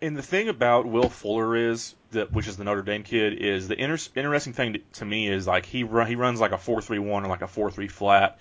[0.00, 3.66] And the thing about Will Fuller is that, which is the Notre Dame kid, is
[3.66, 6.58] the inter- interesting thing to, to me is like he run, he runs like a
[6.58, 8.38] four three one or like a four three flat,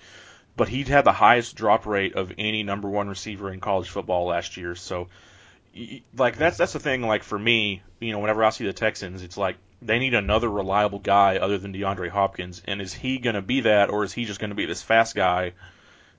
[0.56, 4.28] but he had the highest drop rate of any number one receiver in college football
[4.28, 4.76] last year.
[4.76, 5.08] So,
[6.16, 7.02] like that's that's the thing.
[7.02, 10.50] Like for me, you know, whenever I see the Texans, it's like they need another
[10.50, 12.62] reliable guy other than DeAndre Hopkins.
[12.66, 14.82] And is he going to be that, or is he just going to be this
[14.82, 15.54] fast guy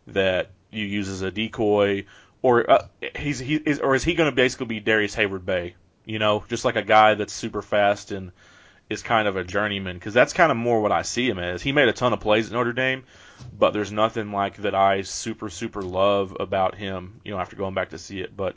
[0.08, 2.06] that you use as a decoy?
[2.42, 5.74] Or uh, he's he is or is he going to basically be Darrius Heyward-Bey?
[6.04, 8.32] You know, just like a guy that's super fast and
[8.88, 11.60] is kind of a journeyman because that's kind of more what I see him as.
[11.62, 13.04] He made a ton of plays at Notre Dame,
[13.56, 17.20] but there's nothing like that I super super love about him.
[17.24, 18.56] You know, after going back to see it, but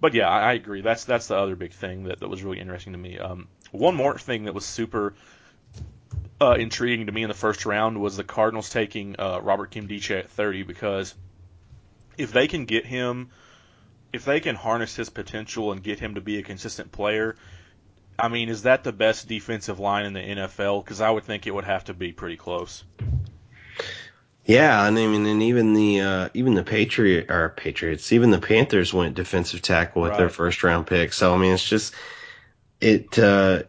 [0.00, 0.80] but yeah, I, I agree.
[0.80, 3.18] That's that's the other big thing that, that was really interesting to me.
[3.18, 5.14] Um, one more thing that was super
[6.40, 10.18] uh, intriguing to me in the first round was the Cardinals taking uh, Robert Nkemdiche
[10.18, 11.14] at 30 because
[12.16, 13.30] if they can get him,
[14.12, 17.36] if they can harness his potential and get him to be a consistent player,
[18.18, 20.84] I mean, is that the best defensive line in the NFL?
[20.84, 22.82] Because I would think it would have to be pretty close.
[24.46, 28.38] Yeah, and I mean, and even the uh, even the Patriot or Patriots, even the
[28.38, 31.12] Panthers went defensive tackle with their first round pick.
[31.12, 31.94] So I mean, it's just
[32.80, 33.18] it.
[33.18, 33.64] Uh,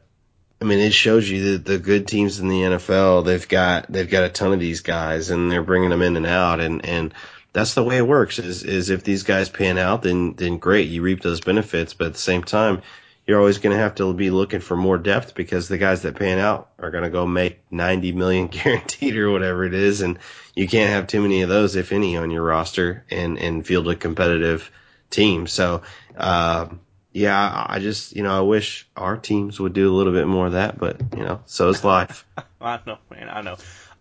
[0.61, 4.09] I mean, it shows you that the good teams in the NFL they've got they've
[4.09, 7.11] got a ton of these guys, and they're bringing them in and out, and and
[7.57, 8.37] that's the way it works.
[8.37, 11.95] Is is if these guys pan out, then then great, you reap those benefits.
[11.95, 12.83] But at the same time,
[13.25, 16.17] you're always going to have to be looking for more depth because the guys that
[16.17, 20.19] pan out are going to go make 90 million guaranteed or whatever it is, and
[20.53, 23.89] you can't have too many of those, if any, on your roster and and field
[23.89, 24.69] a competitive
[25.09, 25.47] team.
[25.47, 25.81] So,
[26.15, 26.67] uh,
[27.11, 30.45] yeah, I just you know I wish our teams would do a little bit more
[30.45, 32.23] of that, but you know, so is life.
[32.61, 33.57] I know, man, I know.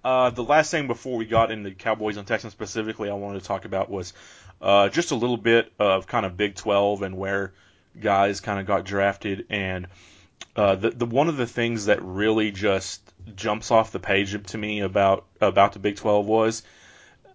[0.06, 3.44] Uh, the last thing before we got into Cowboys and Texans specifically, I wanted to
[3.44, 4.12] talk about was
[4.62, 7.52] uh, just a little bit of kind of Big 12 and where
[8.00, 9.46] guys kind of got drafted.
[9.50, 9.88] And
[10.54, 13.02] uh, the, the one of the things that really just
[13.34, 16.62] jumps off the page to me about about the Big 12 was,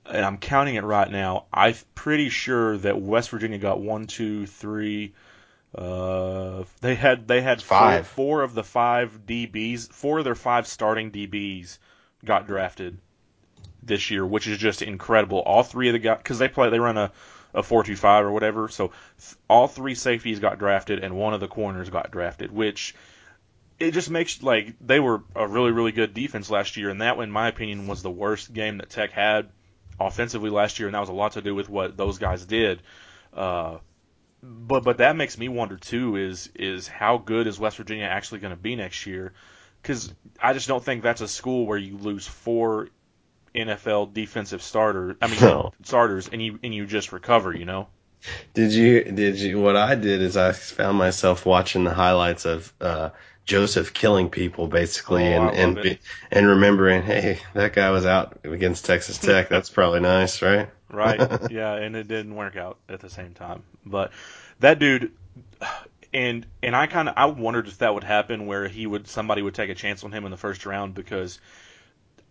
[0.05, 1.47] and I'm counting it right now.
[1.51, 5.13] I'm pretty sure that West Virginia got one, two, three.
[5.77, 8.07] Uh, they had they had four- Five.
[8.07, 11.77] four of the five DBs, four of their five starting DBs
[12.23, 12.97] got drafted
[13.84, 15.39] this year, which is just incredible.
[15.39, 17.12] All three of the guys, because they play, they run a
[17.53, 18.69] a four two five or whatever.
[18.69, 18.91] So
[19.49, 22.95] all three safeties got drafted, and one of the corners got drafted, which
[23.79, 27.17] it just makes like they were a really really good defense last year, and that,
[27.19, 29.49] in my opinion, was the worst game that Tech had
[29.99, 32.81] offensively last year, and that was a lot to do with what those guys did.
[33.34, 33.77] Uh,
[34.43, 38.39] but but that makes me wonder too is is how good is West Virginia actually
[38.39, 39.34] going to be next year?
[39.81, 42.89] Because I just don't think that's a school where you lose four
[43.55, 45.15] NFL defensive starters.
[45.21, 45.73] I mean No.
[45.83, 47.55] starters, and you and you just recover.
[47.55, 47.87] You know.
[48.53, 52.71] Did you did you what I did is I found myself watching the highlights of
[52.79, 53.09] uh
[53.45, 55.99] Joseph killing people basically Oh, and and be,
[56.31, 59.49] and remembering, hey, that guy was out against Texas Tech.
[59.49, 60.69] That's probably nice, right?
[60.89, 61.19] right?
[61.51, 63.63] yeah, and it didn't work out at the same time.
[63.85, 64.11] But
[64.59, 65.11] that dude,
[66.13, 69.41] and and I kind of I wondered if that would happen where he would somebody
[69.41, 71.39] would take a chance on him in the first round because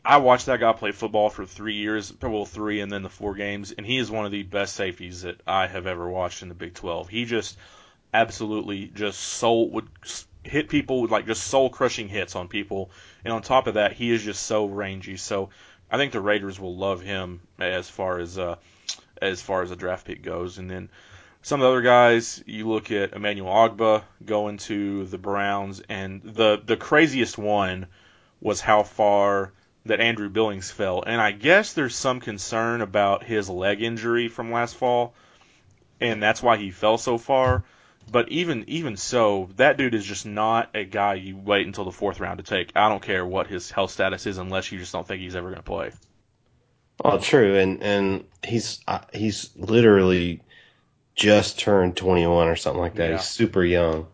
[0.05, 3.35] I watched that guy play football for three years, well three, and then the four
[3.35, 6.49] games, and he is one of the best safeties that I have ever watched in
[6.49, 7.09] the Big 12.
[7.11, 7.59] He just
[8.15, 9.89] absolutely just soul would
[10.43, 12.91] hit people with like just soul crushing hits on people,
[13.25, 15.19] and on top of that, he is just so rangy.
[15.19, 15.51] So
[15.91, 18.57] I think the Raiders will love him as far as uh,
[19.21, 20.89] as far as the draft pick goes, and then
[21.43, 26.23] some of the other guys, you look at Emmanuel Ogbah going to the Browns, and
[26.23, 27.87] the the craziest one
[28.41, 29.53] was how far
[29.87, 34.53] that Andrew Billings fell, and I guess there's some concern about his leg injury from
[34.53, 35.15] last fall,
[36.01, 37.65] and that's why he fell so far.
[38.11, 41.93] But even even so, that dude is just not a guy you wait until the
[41.93, 42.73] fourth round to take.
[42.75, 45.49] I don't care what his health status is, unless you just don't think he's ever
[45.49, 45.93] going to play.
[47.03, 50.43] Oh, true, and and he's uh, he's literally
[51.21, 53.11] just turned 21 or something like that.
[53.11, 53.17] Yeah.
[53.19, 54.07] He's super young.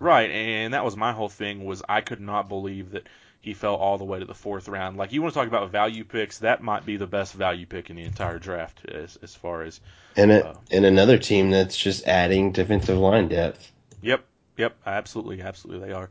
[0.00, 3.06] Right, and that was my whole thing was I could not believe that
[3.40, 4.96] he fell all the way to the fourth round.
[4.96, 7.88] Like you want to talk about value picks, that might be the best value pick
[7.88, 9.80] in the entire draft as as far as
[10.16, 13.70] And it, Uh, and another team that's just adding defensive line depth.
[14.00, 14.24] Yep,
[14.56, 16.10] yep, absolutely, absolutely they are.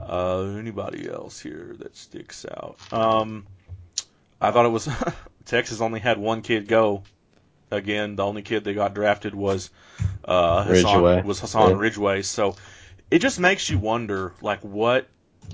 [0.00, 2.76] Uh, anybody else here that sticks out?
[2.92, 3.46] Um,
[4.38, 4.86] I thought it was
[5.46, 7.04] Texas only had one kid go.
[7.70, 9.70] Again, the only kid that got drafted was
[10.24, 11.22] uh, Hassan, Ridgeway.
[11.22, 11.76] was Hassan Yeah.
[11.78, 12.22] Ridgeway.
[12.22, 12.56] So
[13.10, 15.08] it just makes you wonder, like, what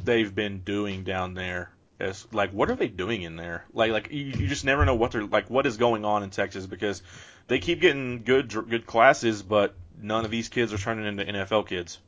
[0.04, 1.70] they've been doing down there.
[1.98, 3.64] As like, what are they doing in there?
[3.72, 5.48] Like, like you, you just never know what they're like.
[5.48, 7.02] What is going on in Texas because
[7.48, 11.66] they keep getting good good classes, but none of these kids are turning into NFL
[11.66, 11.98] kids.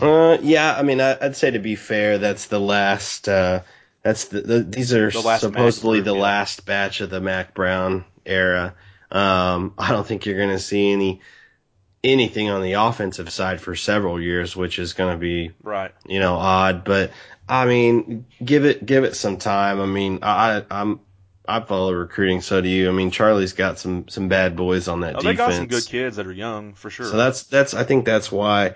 [0.00, 3.28] Uh, yeah, I mean, I, I'd say to be fair, that's the last.
[3.28, 3.62] Uh,
[4.02, 6.22] that's the, the these are The supposedly Mac the yeah.
[6.22, 8.74] last batch of the Mack Brown era.
[9.10, 11.20] Um, I don't think you're going to see any
[12.04, 15.92] anything on the offensive side for several years, which is going to be Right.
[16.06, 16.84] you know odd.
[16.84, 17.12] But
[17.48, 19.80] I mean, give it give it some time.
[19.80, 21.00] I mean, I I'm
[21.46, 22.88] I follow recruiting, so do you.
[22.88, 25.84] I mean, Charlie's got some some bad boys on that Oh, they got some good
[25.86, 27.06] kids that are young for sure.
[27.06, 28.74] So that's that's I think that's why,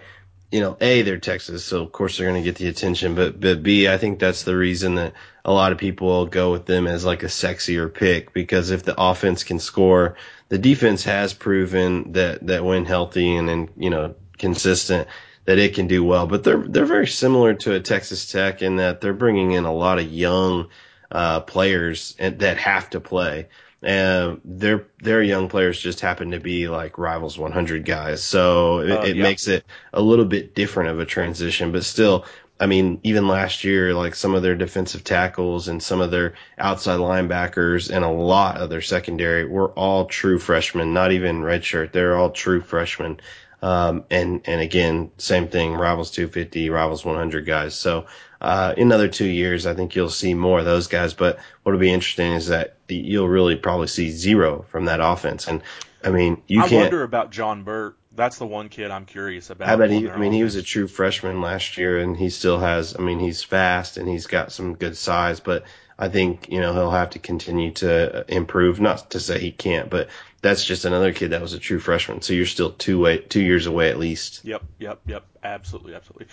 [0.51, 3.63] you know, A, they're Texas, so of course they're gonna get the attention, but but
[3.63, 5.13] B, I think that's the reason that
[5.45, 8.85] a lot of people will go with them as like a sexier pick because if
[8.85, 10.17] the offense can score,
[10.49, 15.09] the defense has proven that that when healthy and and you know consistent
[15.47, 16.27] that it can do well.
[16.27, 19.73] But they're they're very similar to a Texas Tech in that they're bringing in a
[19.73, 20.69] lot of young
[21.11, 23.49] uh, players that have to play.
[23.87, 28.91] And their their young players just happen to be like rivals 100 guys, so it,
[28.91, 29.23] Uh, it yeah.
[29.23, 31.73] makes it a little bit different of a transition.
[31.73, 32.27] But still,
[32.61, 36.35] I mean, even last year, like some of their defensive tackles and some of their
[36.59, 41.93] outside linebackers and a lot of their secondary were all true freshmen, not even redshirt.
[41.93, 43.21] They're all true freshmen.
[43.63, 47.75] Um, and, and again, same thing, rivals 250, rivals 100 guys.
[47.75, 48.07] So,
[48.41, 51.15] uh, in another two years, I think you'll see more of those guys.
[51.15, 55.47] But what'll be interesting is that you'll really probably see zero from that offense.
[55.49, 55.63] And
[56.05, 56.83] I mean, you I can't.
[56.83, 57.97] wonder about John Burt.
[58.15, 59.69] That's the one kid I'm curious about.
[59.69, 60.09] I bet he.
[60.09, 62.97] I mean, he was a true freshman last year, and he still has.
[62.99, 65.65] I mean, he's fast and he's got some good size, but
[65.99, 68.81] I think you know he'll have to continue to improve.
[68.81, 70.09] Not to say he can't, but
[70.41, 72.23] that's just another kid that was a true freshman.
[72.23, 74.45] So you're still two way, two years away at least.
[74.45, 75.25] Yep, yep, yep.
[75.43, 76.27] Absolutely, absolutely.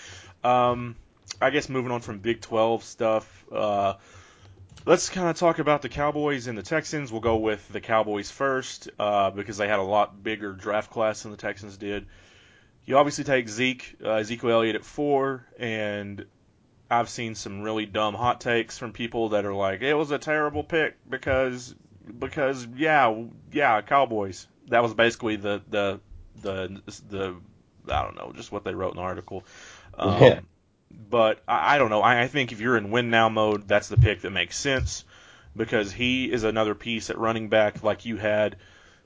[0.43, 0.95] Um,
[1.43, 3.95] I guess moving on from Big 12 stuff, uh,
[4.85, 7.11] let's kind of talk about the Cowboys and the Texans.
[7.11, 11.23] We'll go with the Cowboys first uh, because they had a lot bigger draft class
[11.23, 12.05] than the Texans did.
[12.85, 16.25] You obviously take Zeke, uh, Ezekiel Elliott at four, and
[16.89, 20.19] I've seen some really dumb hot takes from people that are like, it was a
[20.19, 21.75] terrible pick because
[22.19, 24.47] because yeah yeah Cowboys.
[24.67, 25.99] That was basically the the
[26.41, 27.35] the the
[27.89, 29.43] I don't know just what they wrote in the article.
[29.97, 30.39] Um, Yeah.
[31.09, 32.01] But I, I don't know.
[32.01, 35.05] I, I think if you're in win now mode, that's the pick that makes sense
[35.55, 38.55] because he is another piece at running back like you had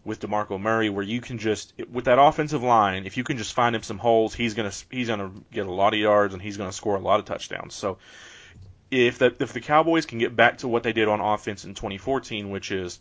[0.03, 3.53] with DeMarco Murray, where you can just with that offensive line, if you can just
[3.53, 6.57] find him some holes, he's gonna he's gonna get a lot of yards and he's
[6.57, 7.75] gonna score a lot of touchdowns.
[7.75, 7.97] So
[8.89, 11.75] if that if the Cowboys can get back to what they did on offense in
[11.75, 12.99] 2014, which is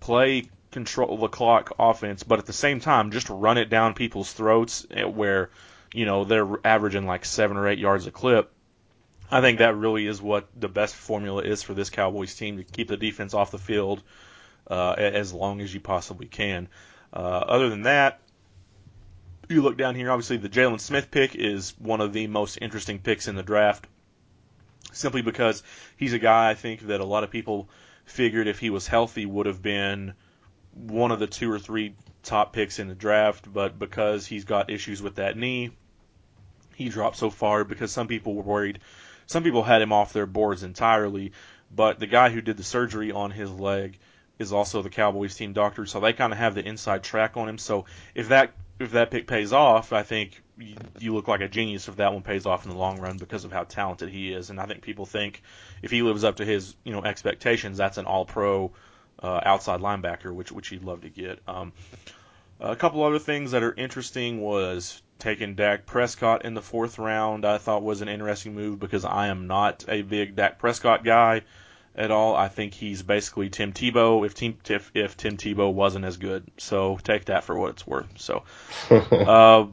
[0.00, 4.32] play control the clock offense, but at the same time just run it down people's
[4.32, 5.50] throats eh, where
[5.96, 8.52] you know they're averaging like seven or eight yards a clip.
[9.30, 12.64] I think that really is what the best formula is for this Cowboys team to
[12.64, 14.02] keep the defense off the field
[14.70, 16.68] uh, as long as you possibly can.
[17.14, 18.20] Uh, other than that,
[19.48, 20.10] you look down here.
[20.10, 23.86] Obviously, the Jalen Smith pick is one of the most interesting picks in the draft,
[24.92, 25.62] simply because
[25.96, 27.70] he's a guy I think that a lot of people
[28.04, 30.12] figured if he was healthy would have been
[30.74, 34.68] one of the two or three top picks in the draft, but because he's got
[34.68, 35.72] issues with that knee,
[36.76, 38.80] he dropped so far because some people were worried.
[39.26, 41.32] Some people had him off their boards entirely,
[41.74, 43.98] but the guy who did the surgery on his leg
[44.38, 47.48] is also the Cowboys team doctor, so they kind of have the inside track on
[47.48, 47.58] him.
[47.58, 51.48] So if that if that pick pays off, I think you, you look like a
[51.48, 54.32] genius if that one pays off in the long run because of how talented he
[54.32, 54.50] is.
[54.50, 55.42] And I think people think
[55.80, 58.72] if he lives up to his you know expectations, that's an All Pro
[59.22, 61.40] uh, outside linebacker, which which he'd love to get.
[61.48, 61.72] Um,
[62.60, 67.44] a couple other things that are interesting was taking Dak Prescott in the fourth round.
[67.44, 71.42] I thought was an interesting move because I am not a big Dak Prescott guy,
[71.96, 72.36] at all.
[72.36, 76.44] I think he's basically Tim Tebow if Tim if, if Tim Tebow wasn't as good.
[76.58, 78.18] So take that for what it's worth.
[78.18, 78.44] So,
[78.90, 79.66] uh,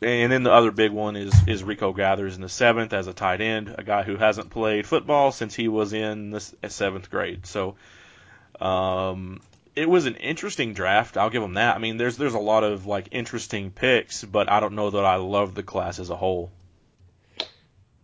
[0.00, 3.12] and then the other big one is is Rico Gathers in the seventh as a
[3.12, 7.46] tight end, a guy who hasn't played football since he was in the seventh grade.
[7.46, 7.76] So,
[8.60, 9.40] um,
[9.74, 11.16] it was an interesting draft.
[11.16, 11.76] I'll give them that.
[11.76, 15.04] I mean, there's there's a lot of like interesting picks, but I don't know that
[15.04, 16.50] I love the class as a whole.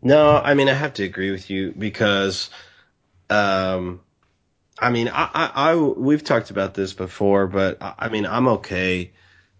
[0.00, 2.50] No, I mean I have to agree with you because,
[3.30, 4.00] um,
[4.78, 8.48] I mean I, I, I we've talked about this before, but I, I mean I'm
[8.48, 9.10] okay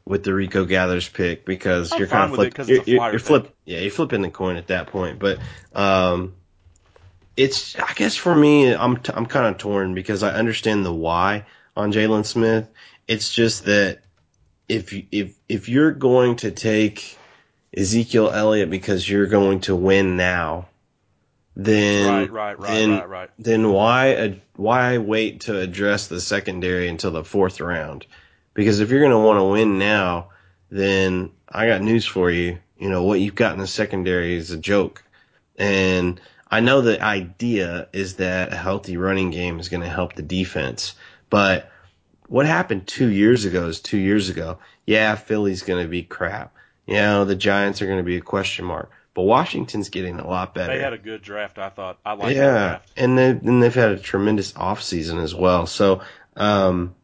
[0.05, 2.83] with the Rico Gathers pick because I'm you're kind of with it flip, 'cause you're,
[2.87, 5.19] you're, you're flip, yeah, you're flipping the coin at that point.
[5.19, 5.39] But
[5.75, 6.35] um,
[7.37, 10.93] it's I guess for me I'm t- I'm kind of torn because I understand the
[10.95, 11.45] why
[11.79, 12.69] on Jalen Smith.
[13.07, 14.01] It's just that
[14.69, 17.17] if if if you're going to take
[17.75, 20.69] Ezekiel Elliott because you're going to win now,
[21.57, 23.31] then Right, right, right, then, right, right.
[23.39, 28.05] Then why why wait to address the secondary until the fourth round?
[28.55, 30.31] Because if you're going to want to win now,
[30.71, 32.59] then I got news for you.
[32.77, 35.05] You know what you've got in the secondary is a joke,
[35.57, 36.21] and
[36.51, 40.23] I know the idea is that a healthy running game is going to help the
[40.23, 40.95] defense,
[41.31, 41.71] but
[42.29, 44.59] what happened two years ago is two years ago.
[44.87, 46.55] Yeah, Philly's going to be crap.
[46.87, 48.91] You know, the Giants are going to be a question mark.
[49.15, 50.73] But Washington's getting a lot better.
[50.73, 51.59] They had a good draft.
[51.59, 55.35] I thought I liked that yeah, and they and they've had a tremendous offseason as
[55.35, 55.67] well.
[55.67, 56.03] So,
[56.37, 56.95] um,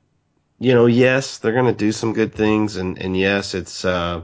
[0.60, 4.22] you know, yes, they're going to do some good things, and and yes, it's uh,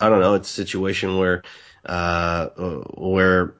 [0.00, 1.42] I don't know, it's a situation where
[1.86, 2.48] uh,
[2.94, 3.54] where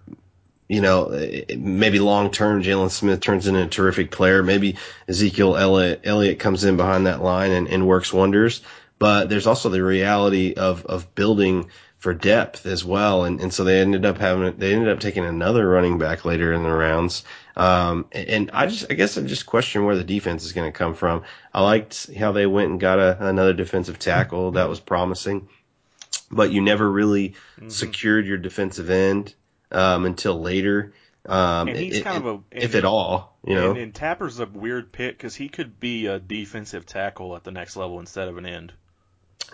[0.73, 1.11] you know,
[1.55, 4.43] maybe long term Jalen Smith turns into a terrific player.
[4.43, 8.63] Maybe Ezekiel Elliott, Elliott comes in behind that line and, and works wonders.
[8.99, 11.69] But there's also the reality of, of building
[11.99, 13.25] for depth as well.
[13.25, 16.55] And, and so they ended up having, they ended up taking another running back later
[16.55, 17.23] in the rounds.
[17.55, 20.79] Um, and I just, I guess I just question where the defense is going to
[20.79, 21.25] come from.
[21.53, 25.51] I liked how they went and got a, another defensive tackle that was promising,
[26.31, 27.69] but you never really Mm-hmm.
[27.69, 29.35] secured your defensive end
[29.73, 30.93] um, until later.
[31.27, 33.71] Um, And he's it- kind of a if at all, you know.
[33.71, 37.53] And, and Tapper's a weird pick because he could be a defensive tackle at the
[37.53, 38.73] next level instead of an end.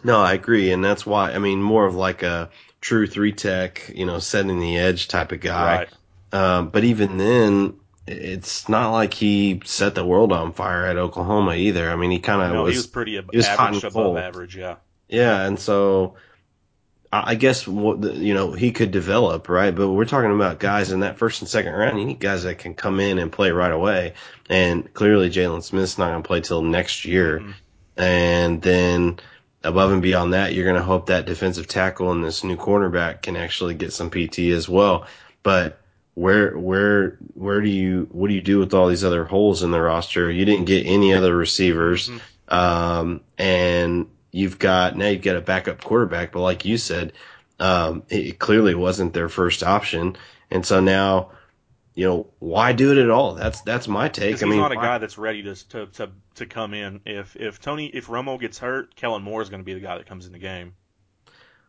[0.04, 2.50] No, I agree, and that's why I mean more of like a
[2.80, 5.76] true three tech, you know, setting the edge type of guy.
[5.78, 5.88] Right.
[6.40, 7.74] Um, but even then,
[8.06, 11.90] it's not like he set the world on fire at Oklahoma either.
[11.90, 13.92] I mean, he kind of No, was, he was pretty ab- he was average above
[13.92, 14.18] cold.
[14.18, 14.56] average.
[14.56, 14.76] Yeah.
[15.08, 16.14] Yeah, and so
[17.10, 19.74] I guess what you know he could develop, right?
[19.74, 21.98] But we're talking about guys in that first and second round.
[21.98, 24.12] You need guys that can come in and play right away.
[24.50, 27.42] And clearly, Jalen Smith's not going to play till next year.
[27.96, 29.18] And then
[29.64, 33.22] above and beyond that, you're going to hope that defensive tackle and this new cornerback
[33.22, 35.06] can actually get some PT as well.
[35.42, 35.80] But
[36.14, 39.70] where where where do you what do you do with all these other holes in
[39.70, 40.30] the roster?
[40.30, 42.10] You didn't get any other receivers,
[42.48, 46.32] um, and you've got now you've got a backup quarterback.
[46.32, 47.12] But like you said,
[47.58, 50.16] um, it, clearly wasn't their first option,
[50.50, 51.30] and so now.
[51.94, 53.34] You know why do it at all?
[53.34, 54.28] That's that's my take.
[54.28, 56.72] Because I he's mean, not a why- guy that's ready to, to to to come
[56.72, 57.00] in.
[57.04, 59.98] If if Tony if Romo gets hurt, Kellen Moore is going to be the guy
[59.98, 60.74] that comes in the game.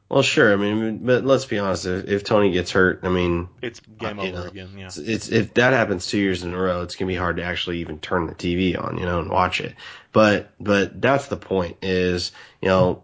[0.10, 0.52] Well, sure.
[0.52, 1.86] I mean, but let's be honest.
[1.86, 4.70] If, if Tony gets hurt, I mean, It's game Uh, you over know, again.
[4.76, 4.86] Yeah.
[4.88, 7.44] it's, it's if that happens two years in a row, it's gonna be hard to
[7.44, 9.76] actually even turn the TV on, you know, and watch it.
[10.12, 11.78] But but that's the point.
[11.84, 13.04] Is you know,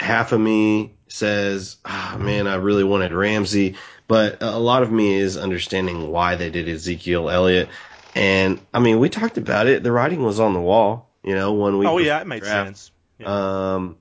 [0.00, 3.76] half of me says, ah, man, I really wanted Ramsey,
[4.08, 7.68] but a lot of me is understanding why they did Ezekiel Elliott.
[8.14, 9.82] And I mean, we talked about it.
[9.82, 11.88] The writing was on the wall, you know, one week.
[11.88, 12.66] Oh yeah, it made draft.
[12.66, 12.90] sense.
[13.18, 13.74] Yeah.
[13.74, 13.96] Um,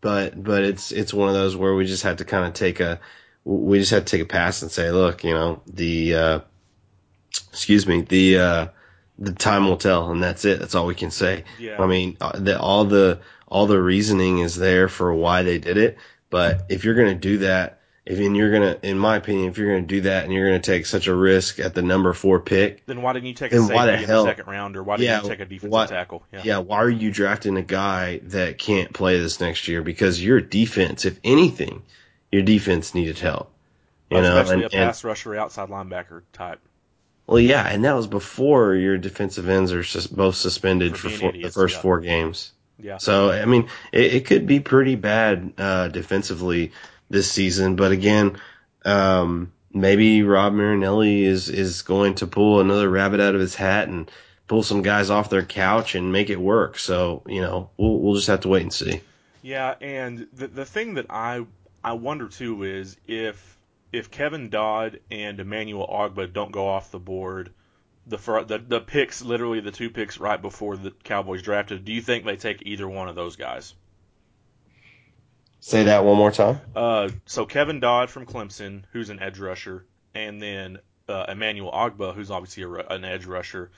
[0.00, 2.80] but but it's it's one of those where we just had to kind of take
[2.80, 3.00] a
[3.44, 6.40] we just had to take a pass and say, look, you know, the uh,
[7.50, 8.66] excuse me, the uh,
[9.18, 10.58] the time will tell, and that's it.
[10.58, 11.44] That's all we can say.
[11.58, 11.82] Yeah.
[11.82, 15.78] I mean, uh, the, all the all the reasoning is there for why they did
[15.78, 15.96] it.
[16.30, 17.77] But if you're gonna do that,
[18.10, 20.58] if and you're gonna, in my opinion, if you're gonna do that and you're gonna
[20.60, 23.58] take such a risk at the number four pick, then why didn't you take a
[23.60, 25.70] safety the in hell- the second round, or why didn't Yeah, you take a defensive
[25.70, 26.22] why- tackle?
[26.32, 26.40] Yeah.
[26.42, 29.82] yeah, why are you drafting a guy that can't play this next year?
[29.82, 31.82] Because your defense, if anything,
[32.32, 33.52] your defense needed help.
[34.10, 36.60] You know, Especially and, a and- pass rusher, outside linebacker type.
[37.26, 41.18] well, yeah, and that was before your defensive ends are sus- both suspended For for,
[41.18, 41.80] four, idiots, the first yeah.
[41.82, 42.52] four games.
[42.80, 42.96] Yeah.
[42.96, 46.72] So I mean, it, it could be pretty bad uh, defensively
[47.10, 48.38] this season, but again,
[48.84, 53.88] um, maybe Rod Marinelli is is going to pull another rabbit out of his hat
[53.88, 54.10] and
[54.46, 56.78] pull some guys off their couch and make it work.
[56.78, 59.00] So you know, we'll we'll just have to wait and see.
[59.42, 61.44] Yeah, and the the thing that I
[61.82, 63.58] I wonder too is if
[63.92, 67.50] if Kevin Dodd and Emmanuel Ogbah don't go off the board,
[68.06, 71.84] the, the the picks, literally the two picks right before the Cowboys drafted.
[71.84, 73.74] Do you think they take either one of those guys?
[75.68, 76.62] Say that one more time.
[76.74, 80.78] Uh, so Kevin Dodd from Clemson, who's an edge rusher, and then
[81.10, 83.70] uh, Emmanuel Ogbah, who's obviously a, an edge rusher.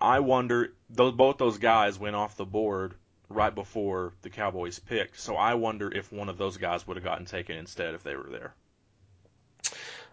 [0.00, 2.94] I wonder those both those guys went off the board
[3.28, 5.20] right before the Cowboys picked.
[5.20, 8.16] So I wonder if one of those guys would have gotten taken instead if they
[8.16, 8.30] were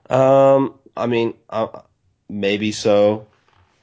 [0.09, 0.19] there.
[0.19, 1.79] Um, I mean, uh,
[2.27, 3.25] maybe so,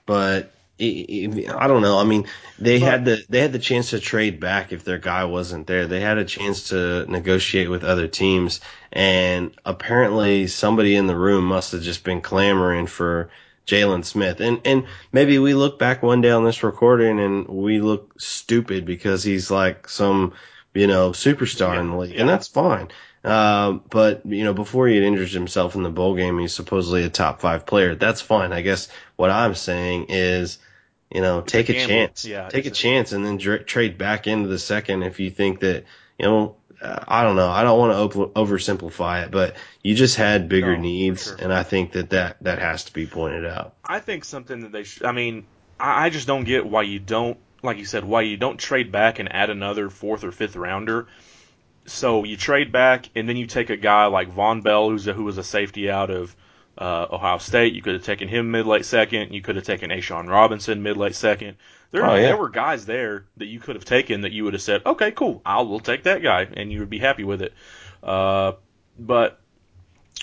[0.04, 0.52] but
[0.84, 1.98] it, it, I don't know.
[1.98, 2.26] I mean,
[2.58, 5.66] they But- had the they had the chance to trade back if their guy wasn't
[5.66, 5.86] there.
[5.86, 8.60] They had a chance to negotiate with other teams,
[8.92, 13.30] and apparently somebody in the room must have just been clamoring for
[13.66, 14.40] Jalen Smith.
[14.40, 18.84] And and maybe we look back one day on this recording and we look stupid
[18.84, 20.32] because he's like some
[20.74, 22.20] you know superstar in the league, Yeah.
[22.20, 22.88] and that's fine.
[23.24, 27.04] Um, but you know, before he had injured himself in the bowl game, he's supposedly
[27.04, 27.94] a top five player.
[27.94, 28.52] That's fine.
[28.52, 30.58] I guess what I'm saying is,
[31.14, 31.88] you know, take a, gamble.
[31.88, 32.24] chance.
[32.24, 35.30] Yeah, take a a- chance and then dra- trade back into the second if you
[35.30, 35.84] think that,
[36.18, 37.48] you know, uh, I don't know.
[37.48, 41.36] I don't want to over- oversimplify it, but you just had bigger No, needs, sure.
[41.38, 43.74] and I think that, that that has to be pointed out.
[43.84, 45.04] I think something that they should.
[45.04, 45.44] I mean,
[45.78, 48.90] I, I just don't get why you don't, like you said, why you don't trade
[48.90, 51.06] back and add another fourth or fifth rounder.
[51.86, 55.12] So you trade back and then you take a guy like Vonn Bell, who's a,
[55.12, 56.34] who was a safety out of
[56.78, 57.74] uh, Ohio State.
[57.74, 59.32] You could have taken him mid late second.
[59.32, 61.56] You could have taken A'Shawn Robinson mid late second.
[61.90, 62.22] There, Oh, yeah.
[62.22, 65.10] there were guys there that you could have taken that you would have said, okay,
[65.12, 67.52] cool, I'll we'll take that guy, and you would be happy with it.
[68.02, 68.52] Uh,
[68.98, 69.38] but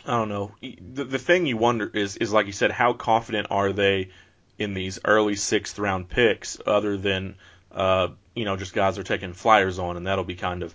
[0.06, 0.52] I don't know.
[0.62, 4.10] The, the thing you wonder is, is like you said, how confident are they
[4.58, 7.36] in these early sixth round picks, other than
[7.72, 10.74] uh, you know just guys are taking flyers on, and that'll be kind of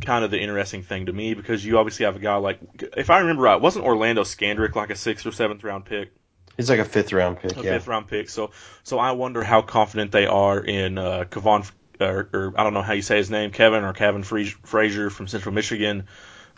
[0.00, 2.58] kind of the interesting thing to me because you obviously have a guy like,
[2.96, 6.12] if I remember right, wasn't Orlando Scandrick like a sixth or seventh round pick?
[6.56, 7.56] He's like a fifth round pick.
[7.56, 7.72] a yeah.
[7.72, 8.28] fifth round pick.
[8.28, 8.50] So
[8.82, 11.70] so I wonder how confident they are in uh, Kevon,
[12.00, 15.26] or, or I don't know how you say his name, Kevin or Kevin Frazier from
[15.26, 16.06] Central Michigan,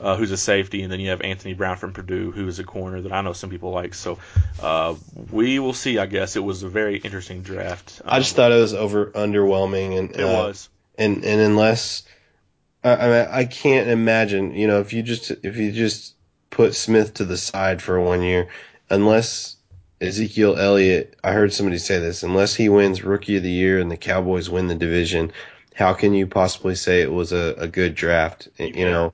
[0.01, 2.65] uh, who's a safety, and then you have Anthony Brown from Purdue, who is a
[2.65, 3.95] corner that I know some people like.
[3.95, 4.19] So
[4.61, 4.97] uh,
[5.31, 5.99] we will see.
[5.99, 8.03] I guess it was a very interesting draft.
[8.05, 10.69] I just Um, thought it was over underwhelming, and it uh, was.
[10.99, 12.03] and and unless
[12.85, 16.15] I, I can't imagine, you know, if you just if you just
[16.51, 18.49] put Smith to the side for one year,
[18.91, 19.57] unless
[20.01, 23.91] Ezekiel Elliott, I heard somebody say this, unless he wins Rookie of the Year and
[23.91, 25.33] the Cowboys win the division,
[25.75, 28.49] how can you possibly say it was a, a good draft?
[28.59, 29.13] You know,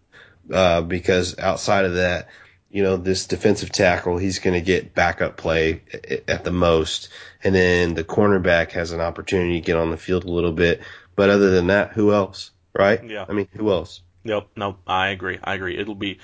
[0.52, 2.28] uh, because outside of that,
[2.70, 5.82] you know, this defensive tackle, he's going to get backup play
[6.26, 7.10] at the most.
[7.44, 10.80] And then the cornerback has an opportunity to get on the field a little bit.
[11.16, 12.50] But other than that, who else?
[12.74, 13.02] Right?
[13.04, 13.24] Yeah.
[13.28, 14.02] I mean, who else?
[14.24, 14.48] Yep.
[14.56, 15.38] No, I agree.
[15.42, 15.78] I agree.
[15.78, 16.18] It'll be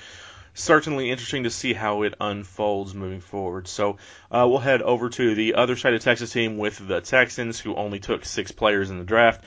[0.53, 3.67] certainly interesting to see how it unfolds moving forward.
[3.67, 3.97] So
[4.31, 7.75] uh, we'll head over to the other side of Texas team with the Texans, who
[7.75, 9.43] only took six players in the draft.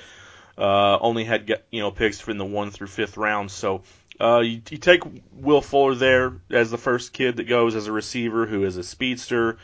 [0.56, 3.50] Uh, only had you know picks from the one through fifth round.
[3.50, 3.82] So
[4.20, 7.92] uh, you, you take Will Fuller there as the first kid that goes as a
[7.92, 9.58] receiver, who is a speedster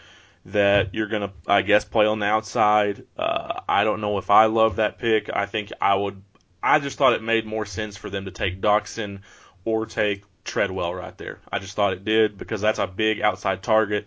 [0.47, 3.07] that you're gonna, I guess, play on the outside.
[3.17, 5.31] Uh, I don't know if I love that pick.
[5.33, 6.23] I think I would.
[6.65, 9.21] I just thought it made more sense for them to take Doctson
[9.65, 11.39] or take Treadwell right there.
[11.53, 14.07] I just thought it did because that's a big outside target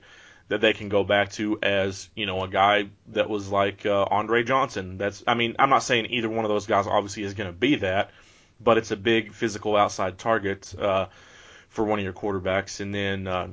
[0.49, 4.05] that they can go back to as you know a guy that was like uh,
[4.09, 4.97] Andre Johnson.
[4.97, 7.57] That's I mean I'm not saying either one of those guys obviously is going to
[7.57, 8.11] be that,
[8.59, 11.07] but it's a big physical outside target uh,
[11.69, 12.79] for one of your quarterbacks.
[12.79, 13.49] And then uh,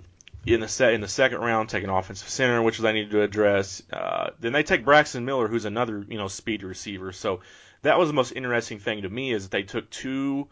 [0.46, 3.22] in the set in the second round, take an offensive center, which they need to
[3.22, 3.82] address.
[3.92, 7.12] Uh, then they take Braxton Miller, who's another you know speed receiver.
[7.12, 7.40] So
[7.84, 10.48] that was the most interesting thing to me is that they took two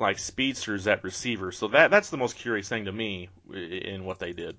[0.00, 1.52] like speedsters at receiver.
[1.52, 4.56] So that that's the most curious thing to me in what they did.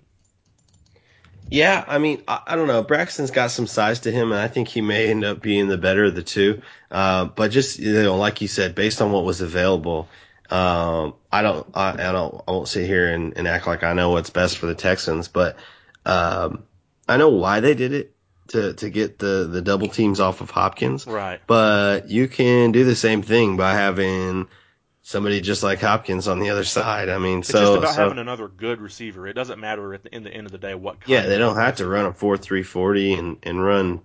[1.49, 2.83] Yeah, I mean, I, I don't know.
[2.83, 5.77] Braxton's got some size to him, and I think he may end up being the
[5.77, 6.61] better of the two.
[6.89, 10.07] Uh, but just you know, like you said, based on what was available,
[10.49, 13.93] um, I don't, I, I don't, I won't sit here and, and act like I
[13.93, 15.57] know what's best for the Texans, but
[16.05, 16.63] um,
[17.07, 18.14] I know why they did it
[18.49, 21.07] to to get the the double teams off of Hopkins.
[21.07, 21.39] Right.
[21.47, 24.47] But you can do the same thing by having
[25.01, 27.09] somebody just like Hopkins on the other side.
[27.09, 29.27] I mean, It's so just about so- having another good receiver.
[29.27, 30.97] It doesn't matter at the, in the end of the day what.
[31.05, 34.01] Yeah, they don't have to run a four three forty and and run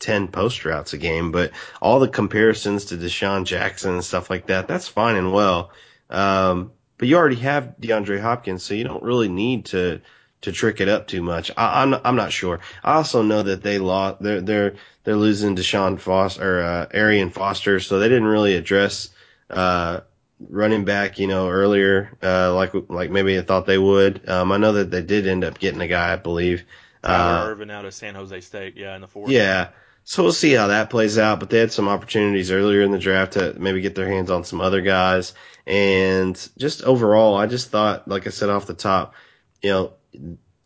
[0.00, 4.46] ten post routes a game, but all the comparisons to DeSean Jackson and stuff like
[4.48, 5.70] that, that's fine and well.
[6.10, 10.00] Um, but you already have DeAndre Hopkins, so you don't really need to
[10.44, 11.50] to trick it up too much.
[11.56, 12.60] I, I'm I'm not sure.
[12.82, 14.22] I also know that they lost.
[14.22, 14.74] They're they're
[15.04, 19.10] they're losing Deshaun Foster or uh, Arian Foster, so they didn't really address.
[19.50, 20.00] Uh,
[20.48, 24.28] running back, you know, earlier, uh, like like maybe I thought they would.
[24.28, 26.64] Um, I know that they did end up getting a guy, I believe,
[27.02, 29.30] Tyler Uh, Ervin out of San Jose State, yeah, in the fourth.
[29.30, 29.70] Yeah.
[30.06, 31.40] So we'll see how that plays out.
[31.40, 34.44] But they had some opportunities earlier in the draft to maybe get their hands on
[34.44, 35.32] some other guys.
[35.66, 39.14] And just overall, I just thought, like I said off the top,
[39.62, 39.92] you know,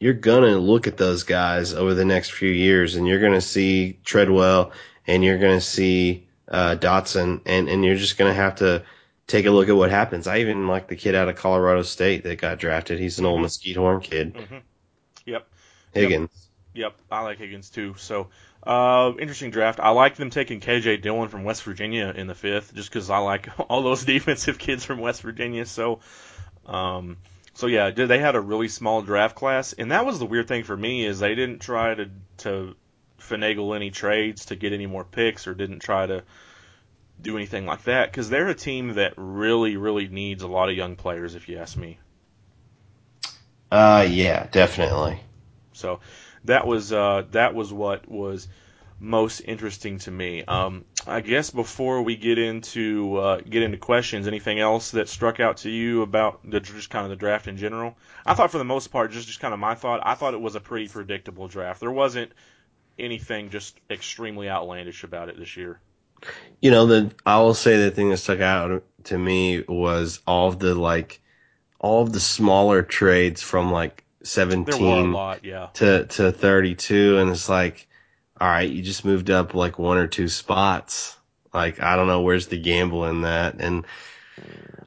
[0.01, 3.99] you're gonna look at those guys over the next few years, and you're gonna see
[4.05, 4.73] Treadwell,
[5.07, 8.85] and you're gonna see uh, Doctson, and and you're just gonna have to
[9.27, 10.27] take a look at what happens.
[10.27, 12.99] I even like the kid out of Colorado State that got drafted.
[12.99, 14.59] He's an old Mesquite Horn kid, hmm
[15.27, 15.47] Yep.
[15.93, 16.49] Higgins.
[16.75, 17.95] Yep, I like Higgins too.
[17.99, 18.29] So,
[18.63, 19.81] uh, interesting draft.
[19.81, 23.19] I like them taking KJ Dillon from West Virginia in the fifth, just because I
[23.19, 25.67] like all those defensive kids from West Virginia.
[25.67, 26.01] So,
[26.67, 27.17] um,
[27.59, 30.63] so yeah, they had a really small draft class, and that was the weird thing
[30.63, 32.77] for me is they didn't try to to
[33.21, 36.23] finagle any trades to get any more picks, or didn't try to
[37.21, 40.77] do anything like that, because they're a team that really, really needs a lot of
[40.77, 41.99] young players, if you ask me.
[43.73, 45.19] Uh, yeah, definitely.
[45.73, 45.99] So
[46.45, 48.47] that was uh, that was what was
[49.01, 50.45] most interesting to me.
[50.45, 55.41] Um, I guess before we get into uh, get into questions, anything else that struck
[55.41, 57.97] out to you about the just kind of the draft in general?
[58.27, 60.41] I thought for the most part, just just kind of my thought, I thought it
[60.41, 61.81] was a pretty predictable draft.
[61.81, 62.33] There wasn't
[62.99, 65.81] anything just extremely outlandish about it this year.
[66.61, 70.49] You know, the I will say the thing that stuck out to me was all
[70.49, 71.21] of the like
[71.79, 75.69] all of the smaller trades from like There were a 17 lot, yeah.
[75.75, 77.88] to to 32 and it's like
[78.41, 81.17] all right, you just moved up like one or two spots.
[81.53, 83.85] Like I don't know where's the gamble in that and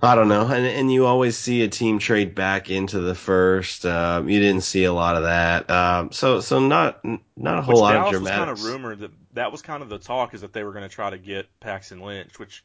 [0.01, 0.47] I don't know.
[0.47, 3.85] And and you always see a team trade back into the first.
[3.85, 5.69] Um, you didn't see a lot of that.
[5.69, 7.03] Um, so so not
[7.35, 9.81] not a whole Which lot Dallas of was kind of rumored that that was kind
[9.83, 12.63] of the talk is that they were going to try to get Paxton Lynch, which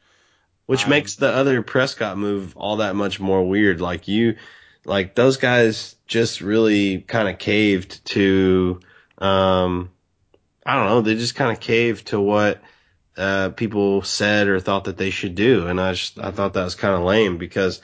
[0.67, 3.81] Which I'm- makes the other Prescott move all that much more weird.
[3.81, 4.35] Like you,
[4.85, 8.79] like those guys just really kind of caved to,
[9.17, 9.89] um,
[10.67, 12.61] I don't know, they just kind of caved to what,
[13.17, 15.67] uh, people said or thought that they should do.
[15.67, 17.81] And I just, I thought that was kind of lame because,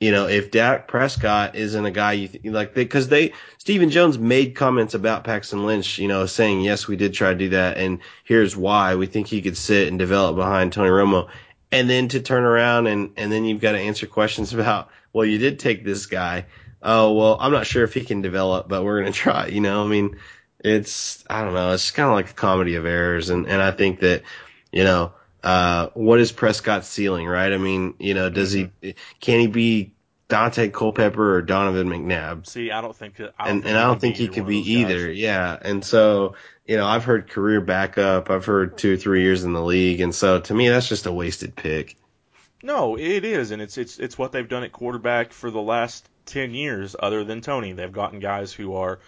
[0.00, 4.18] you know, if Dak Prescott isn't a guy you th- like, because they, Stephen Jones
[4.18, 7.76] made comments about Paxton Lynch, you know, saying, yes, we did try to do that.
[7.76, 11.28] And here's why we think he could sit and develop behind Tony Romo
[11.72, 15.24] and then to turn around and and then you've got to answer questions about well
[15.24, 16.46] you did take this guy
[16.82, 19.84] oh well i'm not sure if he can develop but we're to try you know
[19.84, 20.16] i mean
[20.66, 23.70] it's i don't know it's kind of like a comedy of errors and and i
[23.70, 24.22] think that
[24.72, 25.12] you know
[25.42, 28.70] uh what is prescott's ceiling right i mean you know does he
[29.20, 29.92] can he be
[30.28, 33.78] daunte culpepper or donovan mcnabb see, I don't think that, I don't and think and
[33.78, 34.70] I don't think he could be those guys.
[34.70, 35.12] either.
[35.12, 36.34] Yeah, and so
[36.66, 38.28] you know I've heard career backup.
[38.28, 41.06] I've heard two or three years in the league, and so to me that's just
[41.06, 41.96] a wasted pick.
[42.62, 46.08] No, it is, and it's it's it's what they've done at quarterback for the last
[46.24, 46.96] ten years.
[46.98, 48.98] Other than Tony, they've gotten guys who are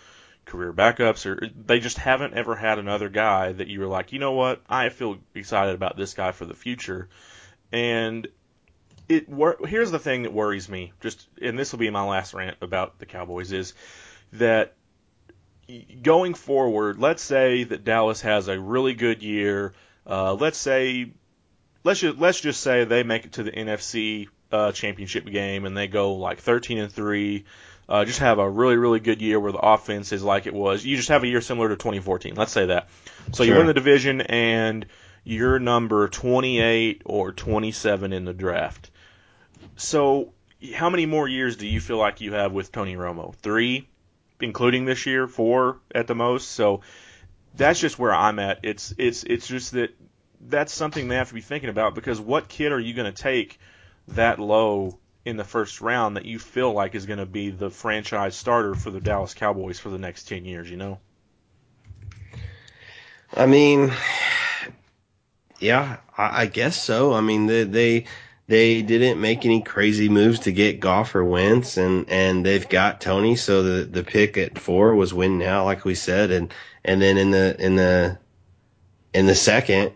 [0.48, 4.18] career backups, or they just haven't ever had another guy that you were like, you
[4.18, 7.08] know what, I feel excited about this guy for the future.
[7.70, 8.26] And
[9.08, 9.28] it
[9.66, 10.92] here's the thing that worries me.
[11.00, 13.74] Just and this will be my last rant about the Cowboys is
[14.34, 14.74] that
[16.02, 19.74] going forward, let's say that Dallas has a really good year.
[20.06, 21.12] Uh, let's say
[21.84, 25.76] let's just let's just say they make it to the NFC uh, championship game and
[25.76, 27.44] they go like 13 and three.
[27.88, 30.84] Uh, just have a really really good year where the offense is like it was.
[30.84, 32.34] You just have a year similar to 2014.
[32.34, 32.88] Let's say that.
[33.32, 34.86] So you win the division and
[35.24, 38.90] you're number 28 or 27 in the draft.
[39.76, 40.32] So
[40.74, 43.34] how many more years do you feel like you have with Tony Romo?
[43.36, 43.88] Three,
[44.40, 46.50] including this year, four at the most.
[46.50, 46.82] So
[47.54, 48.60] that's just where I'm at.
[48.64, 49.94] It's it's it's just that
[50.40, 53.22] that's something they have to be thinking about because what kid are you going to
[53.22, 53.58] take
[54.08, 54.98] that low
[55.28, 58.74] in the first round that you feel like is going to be the franchise starter
[58.74, 60.98] for the Dallas Cowboys for the next 10 years, you know?
[63.36, 63.92] I mean,
[65.58, 67.12] yeah, I, I guess so.
[67.12, 68.04] I mean, they, they
[68.46, 73.02] they didn't make any crazy moves to get Goff or Wentz, and and they've got
[73.02, 77.02] Tony, so the the pick at four was win now, like we said, and and
[77.02, 78.18] then in the in the
[79.12, 79.92] in the second,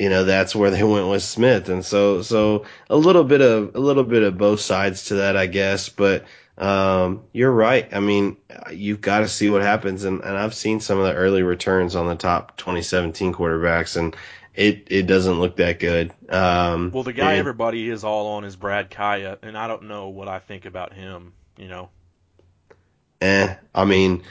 [0.00, 3.74] you know, that's where they went with Smith, and so so a little bit of
[3.76, 6.24] a little bit of both sides to that, I guess, but.
[6.58, 7.88] Um, you're right.
[7.90, 8.36] I mean,
[8.70, 11.96] you've got to see what happens, and, and I've seen some of the early returns
[11.96, 14.14] on the top 2017 quarterbacks, and
[14.54, 16.12] it it doesn't look that good.
[16.28, 19.84] Um, Well, the guy and- everybody is all on is Brad Kaaya, and I don't
[19.84, 21.88] know what I think about him, you know?
[23.22, 24.22] eh, I mean,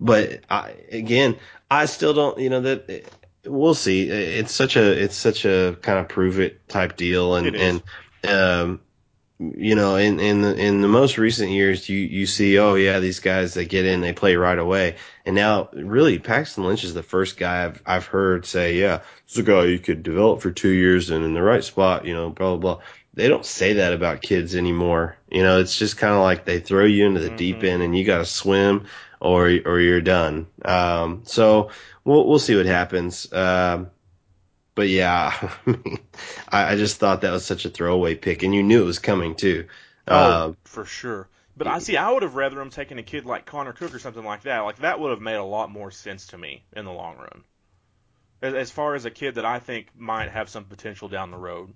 [0.00, 1.36] but I, again,
[1.70, 2.38] I still don't.
[2.38, 3.04] You know that
[3.46, 4.08] we'll see.
[4.08, 7.82] It's such a it's such a kind of prove it type deal, and and
[8.28, 8.80] um,
[9.38, 13.00] you know, in in the, in the most recent years, you you see, oh yeah,
[13.00, 16.94] these guys they get in, they play right away, and now really Paxton Lynch is
[16.94, 20.50] the first guy I've I've heard say, yeah, it's a guy you could develop for
[20.50, 22.84] two years and in the right spot, you know, blah blah blah.
[23.12, 25.16] They don't say that about kids anymore.
[25.30, 27.36] You know, it's just kind of like they throw you into the mm-hmm.
[27.36, 28.86] deep end and you got to swim
[29.20, 30.46] or or you're done.
[30.64, 31.70] Um, so
[32.06, 33.30] we'll we'll see what happens.
[33.32, 33.90] Um,
[34.74, 35.50] but yeah,
[36.48, 38.98] I, I, just thought that was such a throwaway pick, and you knew it was
[38.98, 39.66] coming too.
[40.08, 41.28] Oh, um, for sure.
[41.56, 41.96] But I see.
[41.96, 44.60] I would have rather him taking a kid like Connor Cook or something like that.
[44.60, 47.44] Like that would have made a lot more sense to me in the long run.
[48.42, 51.38] As, as far as a kid that I think might have some potential down the
[51.38, 51.72] road.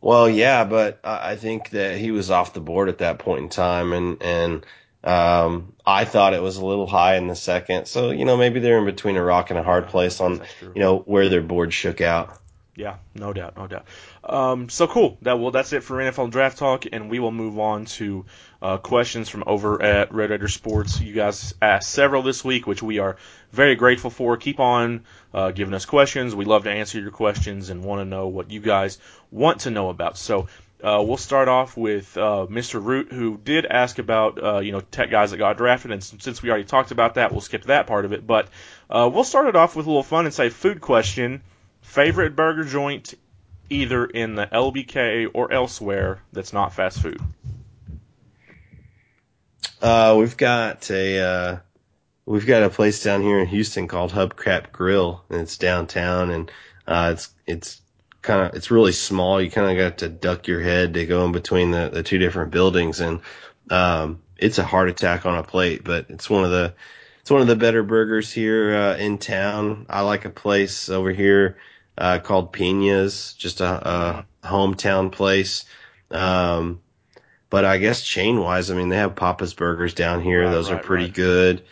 [0.00, 3.48] Well, yeah, but I think that he was off the board at that point in
[3.50, 4.66] time, and and
[5.04, 8.60] um, I thought it was a little high in the second, so you know maybe
[8.60, 11.72] they're in between a rock and a hard place on you know where their board
[11.72, 12.38] shook out.
[12.74, 13.84] Yeah, no doubt, no doubt.
[14.24, 15.18] Um, so cool.
[15.22, 18.24] That well, that's it for NFL draft talk, and we will move on to
[18.62, 20.98] uh, questions from over at Red Raider Sports.
[20.98, 23.16] You guys asked several this week, which we are
[23.50, 24.38] very grateful for.
[24.38, 26.34] Keep on uh, giving us questions.
[26.34, 28.98] We love to answer your questions and want to know what you guys
[29.30, 30.16] want to know about.
[30.16, 30.48] So
[30.82, 32.84] uh, we'll start off with uh, Mr.
[32.84, 36.42] Root, who did ask about uh, you know tech guys that got drafted, and since
[36.42, 38.26] we already talked about that, we'll skip that part of it.
[38.26, 38.48] But
[38.90, 41.42] uh, we'll start it off with a little fun and say food question:
[41.82, 43.14] favorite burger joint,
[43.70, 47.20] either in the LBK or elsewhere that's not fast food.
[49.80, 51.58] Uh, we've got a uh,
[52.26, 56.50] we've got a place down here in Houston called Hubcap Grill, and it's downtown, and
[56.88, 57.81] it's it's
[58.22, 59.40] kind of it's really small.
[59.40, 62.18] You kind of got to duck your head to go in between the, the two
[62.18, 63.20] different buildings, and
[63.70, 65.84] um, it's a heart attack on a plate.
[65.84, 66.74] But it's one of the
[67.20, 69.86] it's one of the better burgers here uh, in town.
[69.88, 71.58] I like a place over here
[71.98, 75.64] uh, called Pina's, just a, a hometown place.
[76.10, 76.80] Um,
[77.50, 80.44] but I guess chain wise, I mean they have Papa's Burgers down here.
[80.44, 81.14] Right, Those right, are pretty right.
[81.14, 81.64] good.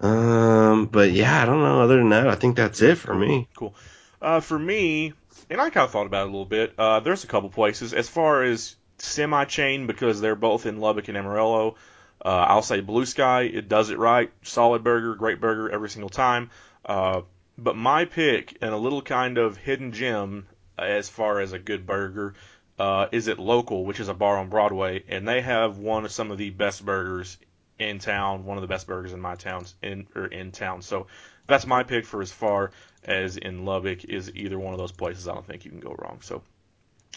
[0.00, 1.80] Um, but yeah, I don't know.
[1.80, 3.48] Other than that, I think that's it for me.
[3.54, 3.74] Cool.
[4.20, 5.12] Uh, for me,
[5.50, 6.74] and I kind of thought about it a little bit.
[6.78, 11.08] Uh, there's a couple places as far as semi chain because they're both in Lubbock
[11.08, 11.76] and Amarillo.
[12.24, 13.42] Uh, I'll say Blue Sky.
[13.42, 14.30] It does it right.
[14.42, 16.50] Solid burger, great burger every single time.
[16.84, 17.22] Uh,
[17.58, 20.46] but my pick and a little kind of hidden gem
[20.78, 22.34] as far as a good burger
[22.78, 26.12] uh, is at Local, which is a bar on Broadway, and they have one of
[26.12, 27.38] some of the best burgers
[27.78, 28.44] in town.
[28.44, 30.82] One of the best burgers in my town in or in town.
[30.82, 31.08] So
[31.46, 32.70] that's my pick for as far
[33.04, 35.28] as in Lubbock is either one of those places.
[35.28, 36.20] I don't think you can go wrong.
[36.22, 36.42] So.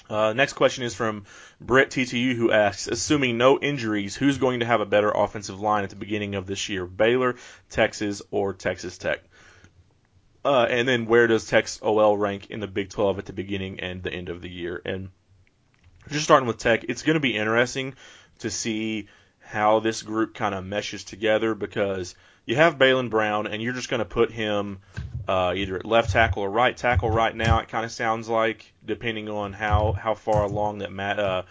[0.09, 1.25] Uh, next question is from
[1.59, 5.83] Brett TTU who asks, assuming no injuries, who's going to have a better offensive line
[5.83, 7.35] at the beginning of this year, Baylor,
[7.69, 9.23] Texas, or Texas Tech?
[10.43, 13.79] Uh, and then where does Tech's OL rank in the Big 12 at the beginning
[13.79, 14.79] and the end of the year?
[14.85, 15.09] And
[16.09, 17.95] just starting with Tech, it's going to be interesting
[18.39, 19.07] to see
[19.39, 22.13] how this group kind of meshes together because
[22.45, 24.79] you have Baylen Brown, and you're just going to put him
[25.27, 27.59] uh, either at left tackle or right tackle right now.
[27.59, 31.43] It kind of sounds like, depending on how how far along that Matt, uh,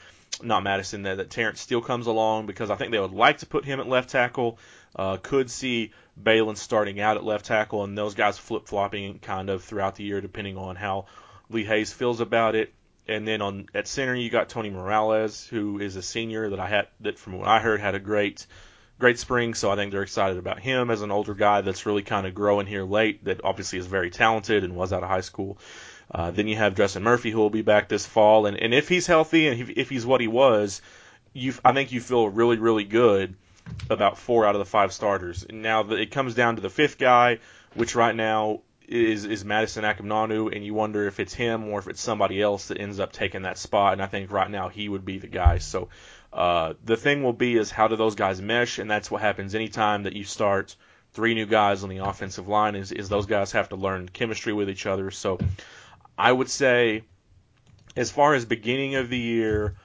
[0.43, 3.47] not Madison, that, that Terence Steele comes along, because I think they would like to
[3.47, 4.59] put him at left tackle.
[4.97, 5.91] Uh, could see
[6.23, 10.05] Baylen starting out at left tackle, and those guys flip flopping kind of throughout the
[10.05, 11.07] year, depending on how
[11.51, 12.73] Lee Hays feels about it.
[13.07, 16.69] And then on at center, you got Tony Morales, who is a senior that I
[16.69, 18.47] had that from what I heard had a great
[18.99, 22.03] great spring, so I think they're excited about him as an older guy that's really
[22.03, 25.21] kind of growing here late, that obviously is very talented and was out of high
[25.21, 25.59] school.
[26.11, 28.89] Uh, then you have Justin Murphy who will be back this fall, and, and if
[28.89, 30.83] he's healthy and if he's what he was,
[31.33, 33.35] you I think you feel really really good
[33.91, 35.47] about four out of the five starters.
[35.51, 37.39] Now it comes down to the fifth guy,
[37.75, 41.89] which right now is is Madison Akamnonu, and you wonder if it's him or if
[41.89, 43.95] it's somebody else that ends up taking that spot.
[43.95, 45.59] And I think right now he would be the guy.
[45.59, 45.89] So
[46.35, 49.55] uh, the thing will be is how do those guys mesh, and that's what happens
[49.55, 50.75] anytime that you start
[51.13, 54.53] three new guys on the offensive line is, is those guys have to learn chemistry
[54.53, 55.13] with each other.
[55.13, 55.39] So
[56.19, 57.05] I would say,
[57.97, 59.77] as far as beginning of the year,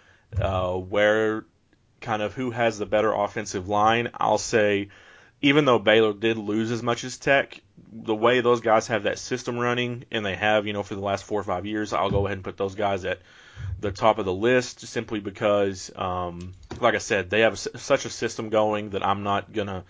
[0.41, 1.45] uh, where
[2.01, 4.89] kind of who has the better offensive line, I'll say
[5.41, 9.19] even though Baylor did lose as much as Tech, the way those guys have that
[9.19, 12.09] system running, and they have, you know, for the last four or five years, I'll
[12.09, 13.19] go ahead and put those guys at
[13.79, 18.09] the top of the list simply because, um, like I said, they have such a
[18.09, 19.85] system going that I'm not gonna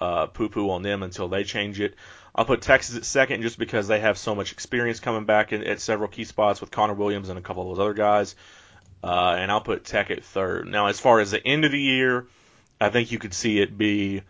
[0.00, 1.94] uh, poo-poo on them until they change it.
[2.34, 5.64] I'll put Texas at second just because they have so much experience coming back in,
[5.64, 8.36] at several key spots with Connor Williams and a couple of those other guys.
[9.02, 10.68] Uh, and I'll put Tech at third.
[10.68, 12.26] Now, as far as the end of the year,
[12.80, 14.22] I think you could see it be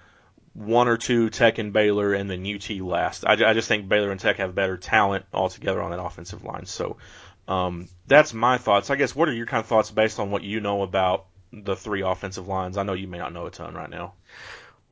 [0.54, 3.24] one or two Tech and Baylor, and then UT last.
[3.24, 6.66] I, I just think Baylor and Tech have better talent altogether on that offensive line.
[6.66, 6.96] So
[7.50, 8.90] Um, that's my thoughts.
[8.90, 9.14] I guess.
[9.14, 12.46] What are your kind of thoughts based on what you know about the three offensive
[12.46, 12.78] lines?
[12.78, 14.14] I know you may not know a ton right now.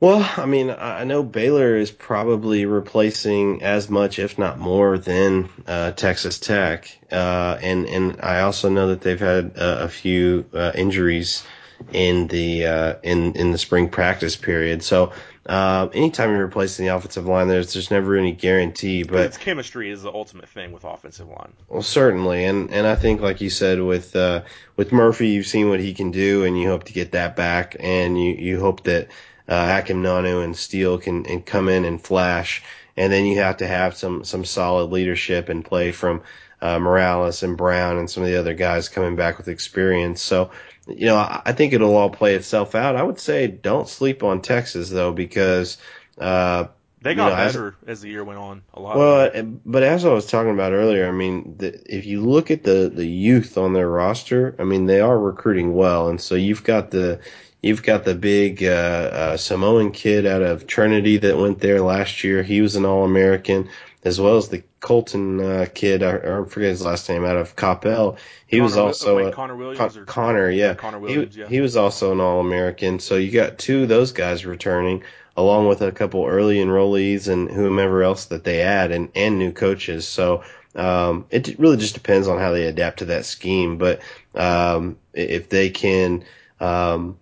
[0.01, 5.49] Well, I mean, I know Baylor is probably replacing as much, if not more, than
[5.67, 10.45] uh, Texas Tech, uh, and and I also know that they've had uh, a few
[10.53, 11.43] uh, injuries
[11.91, 14.83] in the uh, in in the spring practice period.
[14.83, 15.11] So
[15.49, 19.01] uh, anytime you're replacing the offensive line, there's there's never any guarantee.
[19.01, 21.53] But it's chemistry is the ultimate thing with offensive line.
[21.67, 24.43] Well, certainly, and and I think like you said with uh,
[24.75, 27.75] with Murphy, you've seen what he can do, and you hope to get that back,
[27.79, 29.07] and you you hope that
[29.47, 32.61] uh, Akamnonu and Steele can and come in and flash.
[32.95, 36.21] And then you have to have some some solid leadership and play from
[36.61, 40.21] uh, Morales and Brown and some of the other guys coming back with experience.
[40.21, 40.51] So,
[40.95, 42.95] you know, I, I think it'll all play itself out.
[42.95, 45.77] I would say don't sleep on Texas though because
[46.17, 46.65] uh,
[47.01, 48.61] they got you know, better as, as, the year went on.
[48.73, 48.97] A lot.
[48.97, 49.31] Well,
[49.65, 52.91] but as I was talking about earlier, I mean, the, if you look at the
[52.93, 56.91] the youth on their roster, I mean, they are recruiting well, and so you've got
[56.91, 57.19] the
[57.61, 62.23] You've got the big uh, uh, Samoan kid out of Trinity that went there last
[62.23, 62.41] year.
[62.41, 63.69] He was an All American,
[64.05, 67.55] as well as the Colton uh, kid, I, I forget his last name, out of
[67.55, 68.17] Coppell.
[68.47, 69.95] He Connor, was also wait, Connor Williams.
[69.95, 70.73] Con- Connor, yeah.
[70.73, 71.47] Connor Williams, he, yeah.
[71.47, 72.99] he was also an All American.
[72.99, 75.03] So you got two of those guys returning,
[75.35, 79.51] along with a couple early enrollees and whomever else that they add, and and new
[79.51, 80.07] coaches.
[80.07, 80.43] So.
[80.75, 84.01] Um, it really just depends on how they adapt to that scheme, but
[84.35, 86.23] um, if they can
[86.59, 87.17] um,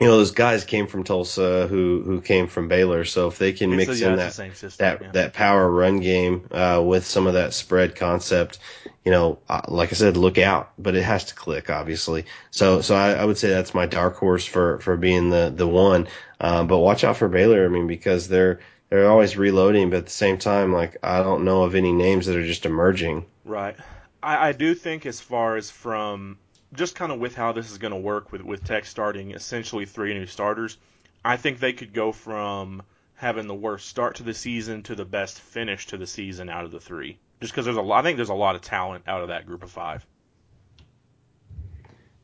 [0.00, 3.04] you know, those guys came from Tulsa who who came from Baylor.
[3.04, 5.10] So if they can mix a- yeah, in that system, that yeah.
[5.12, 8.60] that power run game uh, with some of that spread concept,
[9.04, 10.70] you know, uh, like I said, look out.
[10.78, 12.26] But it has to click, obviously.
[12.52, 15.66] So so I, I would say that's my dark horse for for being the the
[15.66, 16.06] one.
[16.40, 17.64] Um, but watch out for Baylor.
[17.64, 21.44] I mean, because they're they're always reloading, but at the same time, like I don't
[21.44, 23.26] know of any names that are just emerging.
[23.44, 23.76] Right.
[24.22, 26.38] I, I do think as far as from
[26.72, 29.86] just kind of with how this is going to work with with Tech starting essentially
[29.86, 30.76] three new starters,
[31.24, 32.82] I think they could go from
[33.14, 36.64] having the worst start to the season to the best finish to the season out
[36.64, 37.18] of the three.
[37.40, 39.46] Just because there's a lot, I think there's a lot of talent out of that
[39.46, 40.06] group of five.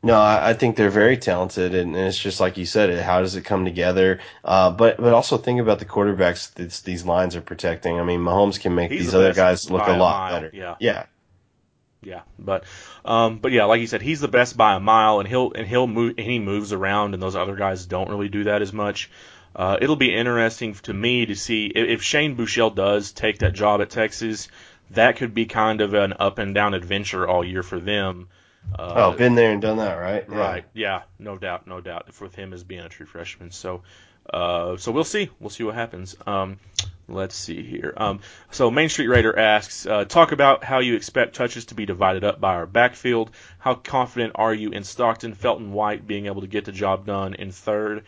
[0.03, 2.91] No, I, think they're very talented, and, it's just like you said.
[2.91, 4.19] It how does it come together?
[4.43, 7.99] Uh, but but also think about the quarterbacks that these lines are protecting.
[7.99, 10.31] I mean, Mahomes can make He's these the other guys look a a lot mile,
[10.31, 10.51] better.
[10.53, 10.75] yeah.
[10.79, 11.05] yeah,
[12.05, 12.63] Yeah, but
[13.03, 15.67] um, but yeah, like you said, he's the best by a mile, and he'll and
[15.67, 18.71] he'll move and he moves around, and those other guys don't really do that as
[18.71, 19.09] much.
[19.55, 23.53] Uh, it'll be interesting to me to see if, if Shane Buechele does take that
[23.53, 24.49] job at Texas.
[24.91, 28.27] That could be kind of an up and down adventure all year for them.
[28.77, 30.25] Uh, oh, been there and done that, right?
[30.29, 30.37] Yeah.
[30.37, 30.65] Right.
[30.73, 31.01] Yeah.
[31.17, 31.67] No doubt.
[31.67, 32.07] No doubt.
[32.19, 33.51] With him as being a true freshman.
[33.51, 33.81] So,
[34.31, 35.29] uh, so we'll see.
[35.39, 36.15] We'll see what happens.
[36.27, 36.57] Um,
[37.07, 37.93] let's see here.
[37.95, 38.19] Um,
[38.51, 42.23] so Main Street Raider asks, uh, talk about how you expect touches to be divided
[42.23, 43.31] up by our backfield.
[43.59, 47.35] How confident are you in Stockton, Felton, White being able to get the job done
[47.35, 48.05] in third?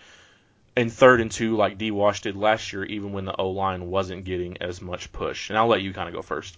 [0.76, 1.90] In third and two, like D.
[1.90, 5.50] Wash did last year, even when the O line wasn't getting as much push.
[5.50, 6.58] And I'll let you kind of go first.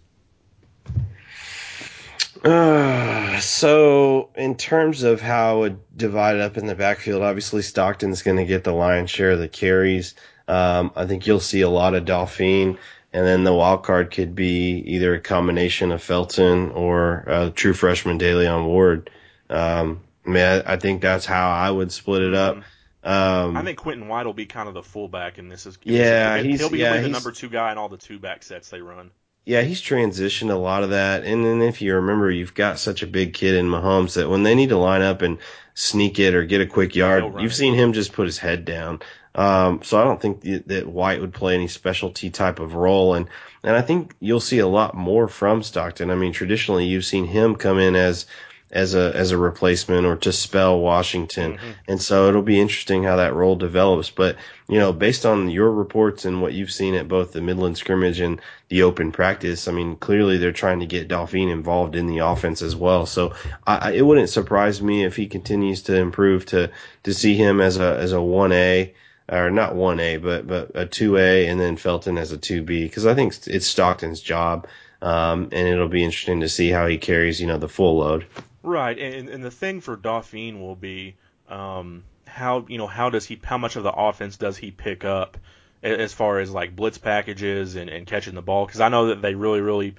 [2.44, 8.22] Uh, so in terms of how it would divide up in the backfield, obviously Stockton's
[8.22, 10.16] going to get the lion's share of the carries.
[10.50, 12.78] Um, I think you'll see a lot of Dauphine,
[13.14, 17.74] and then the wild card could be either a combination of Felton or uh, true
[17.74, 19.12] freshman Da'Leon Ward.
[19.50, 22.58] Um, I mean, I, I think that's how I would split it up.
[23.04, 25.66] Um, I think Quinton White will be kind of the fullback in this.
[25.66, 28.70] this Yeah, he'll, be yeah, the number two guy in all the two back sets
[28.70, 29.12] they run.
[29.46, 31.24] Yeah, he's transitioned a lot of that.
[31.24, 34.44] And then if you remember, you've got such a big kid in Mahomes that when
[34.44, 35.38] they need to line up and
[35.76, 39.00] sneak it or get a quick yard, you've seen him just put his head down.
[39.40, 43.14] Um, so I don't think th- that White would play any specialty type of role.
[43.14, 43.30] And,
[43.64, 46.12] and I think you'll see a lot more from Stockton.
[46.12, 48.26] I mean, traditionally you've seen him come in as,
[48.70, 51.54] as a, as a replacement or to spell Washington.
[51.54, 51.70] Mm-hmm.
[51.88, 54.10] And so it'll be interesting how that role develops.
[54.10, 54.36] But,
[54.68, 58.20] you know, based on your reports and what you've seen at both the Midland scrimmage
[58.20, 62.18] and the open practice, I mean, clearly they're trying to get Dauphine involved in the
[62.18, 63.06] offense as well.
[63.06, 63.34] So
[63.66, 66.72] I, I, it wouldn't surprise me if he continues to improve to,
[67.04, 68.92] to see him as a, as a 1A
[69.32, 73.14] or not 1A, but, but a 2A and then Felton as a 2B because I
[73.14, 74.68] think it's Stockton's job.
[75.02, 78.26] Um, and it'll be interesting to see how he carries, you know, the full load.
[78.64, 81.16] Right, and and the thing for Dauphine will be
[81.48, 85.06] um, how you know how does he how much of the offense does he pick
[85.06, 85.38] up
[85.82, 89.22] as far as like blitz packages and, and catching the ball because I know that
[89.22, 89.96] they really really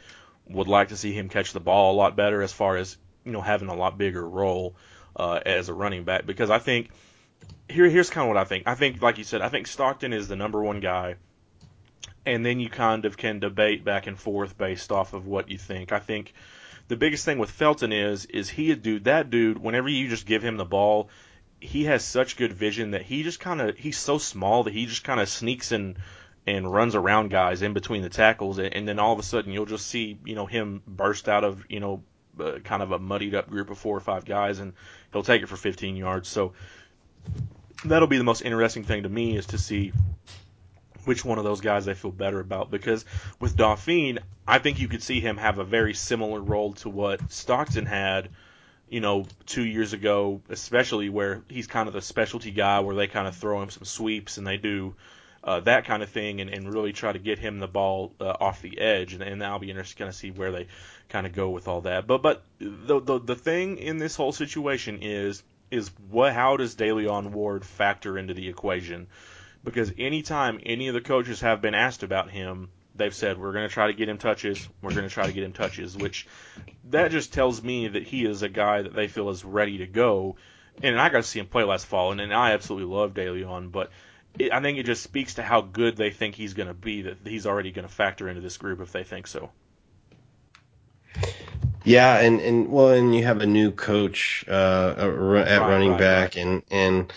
[0.46, 3.32] would like to see him catch the ball a lot better as far as you
[3.32, 4.76] know having a lot bigger role
[5.16, 6.90] uh, as a running back because I think
[7.68, 10.12] here here's kind of what I think I think like you said I think Stockton
[10.12, 11.16] is the number one guy
[12.26, 15.58] and then you kind of can debate back and forth based off of what you
[15.58, 16.32] think I think
[16.88, 20.26] the biggest thing with Felton is is he a dude that dude whenever you just
[20.26, 21.08] give him the ball,
[21.60, 24.86] he has such good vision that he just kind of he's so small that he
[24.86, 25.96] just kind of sneaks in
[26.46, 29.66] and runs around guys in between the tackles and then all of a sudden you'll
[29.66, 32.02] just see, you know, him burst out of, you know,
[32.40, 34.72] uh, kind of a muddied up group of four or five guys and
[35.12, 36.28] he'll take it for 15 yards.
[36.28, 36.54] So
[37.84, 39.92] that'll be the most interesting thing to me is to see
[41.04, 43.04] which one of those guys I feel better about because
[43.38, 47.32] with Dauphine, I think you could see him have a very similar role to what
[47.32, 48.28] Stockton had,
[48.88, 53.06] you know, two years ago, especially where he's kind of the specialty guy where they
[53.06, 54.94] kind of throw him some sweeps and they do
[55.42, 58.36] uh, that kind of thing and, and really try to get him the ball uh,
[58.40, 59.14] off the edge.
[59.14, 60.66] And, and I'll be interested to kind of see where they
[61.08, 62.06] kind of go with all that.
[62.06, 66.76] But but the, the the thing in this whole situation is is what how does
[66.76, 69.06] Da'Leon Ward factor into the equation?
[69.64, 73.68] because anytime any of the coaches have been asked about him, they've said we're going
[73.68, 74.68] to try to get him touches.
[74.80, 76.26] We're going to try to get him touches, which
[76.90, 79.86] that just tells me that he is a guy that they feel is ready to
[79.86, 80.36] go.
[80.82, 83.70] And I got to see him play last fall, and, and I absolutely love Da'Leon,
[83.70, 83.90] but
[84.38, 87.02] it, I think it just speaks to how good they think he's going to be
[87.02, 89.50] that he's already going to factor into this group if they think so.
[91.90, 95.98] Yeah, and, and well, and you have a new coach uh, at right, running right,
[95.98, 96.44] back, right.
[96.44, 97.12] and and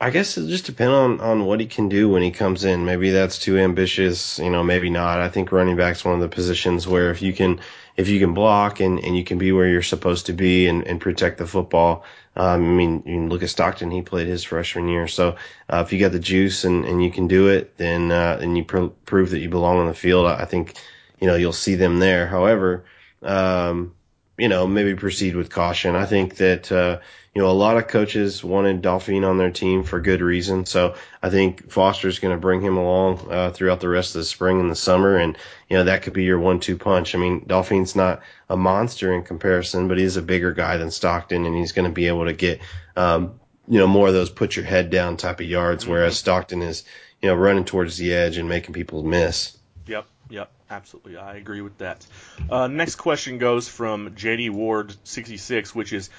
[0.00, 2.84] I guess it just depends on, on what he can do when he comes in.
[2.84, 5.20] Maybe that's too ambitious, you know, maybe not.
[5.20, 7.60] I think running back's one of the positions where if you can
[7.96, 10.84] if you can block and, and you can be where you're supposed to be and,
[10.86, 12.04] and protect the football.
[12.34, 15.06] Um, I mean, you can look at Stockton; he played his freshman year.
[15.06, 15.36] So
[15.68, 18.56] uh, if you got the juice and, and you can do it, then uh, and
[18.56, 20.76] you pr- prove that you belong on the field, I think
[21.20, 22.26] you know you'll see them there.
[22.26, 22.84] However,
[23.22, 23.94] um,
[24.38, 25.96] you know, maybe proceed with caution.
[25.96, 27.00] I think that, uh,
[27.34, 30.64] you know, a lot of coaches wanted Dauphine on their team for good reason.
[30.64, 34.24] So I think Foster's going to bring him along, uh, throughout the rest of the
[34.24, 35.16] spring and the summer.
[35.16, 35.36] And,
[35.68, 37.14] you know, that could be your one, two punch.
[37.14, 41.44] I mean, Dauphine's not a monster in comparison, but he's a bigger guy than Stockton
[41.44, 42.60] and he's going to be able to get,
[42.96, 46.62] um, you know, more of those put your head down type of yards, whereas Stockton
[46.62, 46.84] is,
[47.20, 49.57] you know, running towards the edge and making people miss.
[50.30, 51.16] Yep, absolutely.
[51.16, 52.06] I agree with that.
[52.50, 56.10] Uh, next question goes from JD Ward 66, which is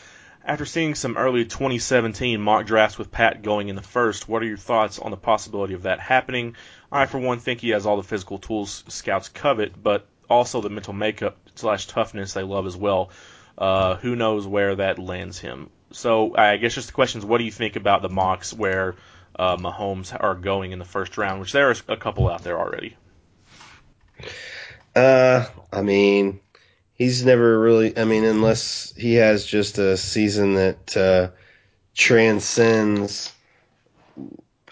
[0.43, 4.47] after seeing some early 2017 mock drafts with Pat going in the first, what are
[4.47, 6.55] your thoughts on the possibility of that happening?
[6.91, 10.70] I, for one, think he has all the physical tools scouts covet, but also the
[10.70, 13.12] mental makeup slash toughness they love as well.
[13.57, 15.70] Uh, who knows where that lands him?
[15.91, 18.95] So I guess just the question is, what do you think about the mocks where
[19.36, 22.57] uh, Mahomes are going in the first round, which there are a couple out there
[22.57, 22.95] already?
[24.96, 26.40] Uh, I mean,
[26.94, 27.98] he's never really.
[27.98, 31.30] I mean, unless he has just a season that uh,
[31.96, 33.34] transcends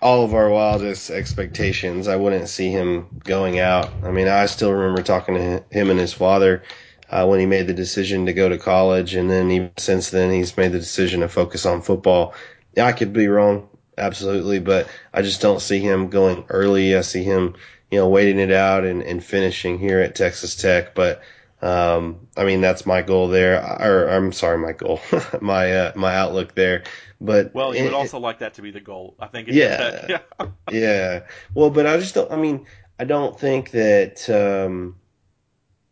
[0.02, 3.92] all of our wildest expectations, I wouldn't see him going out.
[4.04, 6.64] I mean, I still remember talking to him and his father
[7.10, 10.32] uh, when he made the decision to go to college, and then even since then,
[10.32, 12.34] he's made the decision to focus on football.
[12.76, 16.96] Yeah, I could be wrong, absolutely, but I just don't see him going early.
[16.96, 17.56] I see him
[17.92, 20.94] you know, waiting it out and, and finishing here at Texas Tech.
[20.96, 21.22] But,
[21.62, 23.62] um, I mean, that's my goal there.
[23.80, 25.00] Or I'm sorry, my goal,
[25.42, 26.84] my, uh, my outlook there.
[27.20, 29.16] But well, you would it- also like that to be the goal.
[29.20, 29.48] I think.
[29.50, 30.06] Yeah.
[30.40, 30.50] yeah.
[30.72, 31.24] yeah.
[31.56, 32.32] Well, but I just don't.
[32.32, 32.68] I mean,
[33.00, 34.30] I don't think that.
[34.30, 34.98] Um,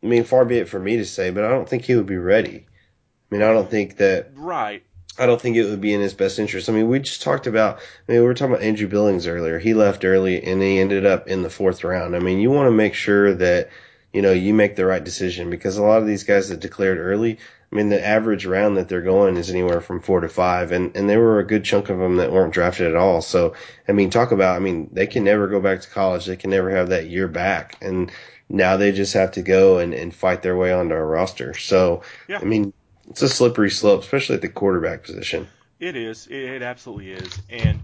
[0.03, 2.05] I mean, far be it for me to say, but I don't think he would
[2.05, 2.67] be ready.
[2.67, 4.31] I mean, I don't think that.
[4.35, 4.83] Right.
[5.17, 6.69] I don't think it would be in his best interest.
[6.69, 7.77] I mean, we just talked about.
[7.77, 9.59] I mean, we were talking about Andrew Billings earlier.
[9.59, 12.15] He left early and he ended up in the fourth round.
[12.15, 13.69] I mean, you want to make sure that
[14.13, 16.97] you know you make the right decision because a lot of these guys that declared
[16.97, 17.37] early.
[17.71, 20.95] I mean, the average round that they're going is anywhere from four to five, and
[20.95, 23.21] and there were a good chunk of them that weren't drafted at all.
[23.21, 23.53] So,
[23.87, 24.55] I mean, talk about.
[24.55, 26.25] I mean, they can never go back to college.
[26.25, 28.11] They can never have that year back, and
[28.49, 31.53] now they just have to go and, and fight their way onto a roster.
[31.55, 32.39] So, Yeah.
[32.39, 32.73] I mean,
[33.09, 35.47] it's a slippery slope, especially at the quarterback position.
[35.79, 36.27] It is.
[36.27, 37.41] It, absolutely is.
[37.49, 37.83] And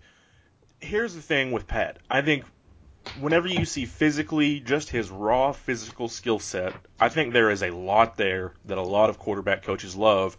[0.80, 1.98] here's the thing with Pat.
[2.10, 2.46] I think
[3.20, 7.72] whenever you see physically just his raw physical skill set, I think there is a
[7.72, 10.38] lot there that a lot of quarterback coaches love.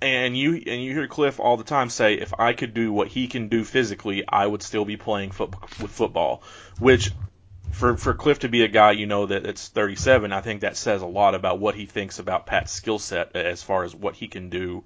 [0.00, 3.06] And you and you hear Cliff all the time say, if I could do what
[3.06, 6.42] he can do physically, I would still be playing foot, with football.
[6.80, 7.12] Which
[7.72, 10.76] for for Cliff to be a guy you know that it's 37, I think that
[10.76, 14.14] says a lot about what he thinks about Pat's skill set as far as what
[14.14, 14.84] he can do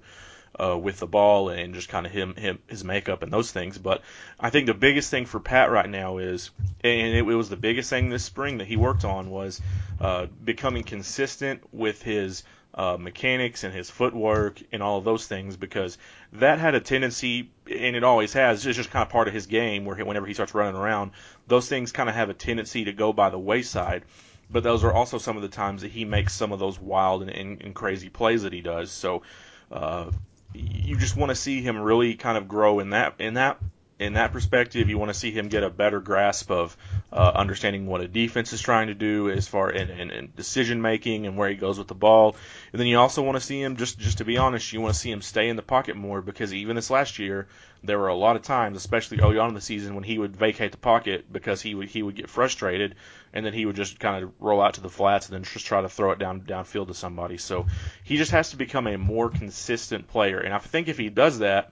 [0.59, 3.77] uh, with the ball and just kind of him him his makeup and those things.
[3.77, 4.01] But
[4.39, 7.57] I think the biggest thing for Pat right now is, and it, it was the
[7.57, 9.61] biggest thing this spring that he worked on was
[9.99, 15.57] uh, becoming consistent with his uh, mechanics and his footwork and all of those things
[15.57, 15.97] because
[16.33, 19.45] that had a tendency, and it always has, it's just kind of part of his
[19.45, 21.11] game where he, whenever he starts running around,
[21.47, 24.03] those things kind of have a tendency to go by the wayside.
[24.49, 27.21] but those are also some of the times that he makes some of those wild
[27.21, 28.91] and, and, and crazy plays that he does.
[28.91, 29.23] So
[29.71, 30.11] uh,
[30.53, 33.59] you just want to see him really kind of grow in that in that
[33.99, 36.77] in that perspective, you want to see him get a better grasp of
[37.11, 40.81] uh, understanding what a defense is trying to do as far in, in, in decision
[40.83, 42.35] making and where he goes with the ball.
[42.71, 44.93] And then you also want to see him just just to be honest, you want
[44.93, 47.47] to see him stay in the pocket more because even this last year,
[47.83, 50.35] there were a lot of times, especially early on in the season, when he would
[50.35, 52.95] vacate the pocket because he would he would get frustrated
[53.33, 55.65] and then he would just kind of roll out to the flats and then just
[55.65, 57.37] try to throw it down downfield to somebody.
[57.37, 57.65] So
[58.03, 60.39] he just has to become a more consistent player.
[60.39, 61.71] And I think if he does that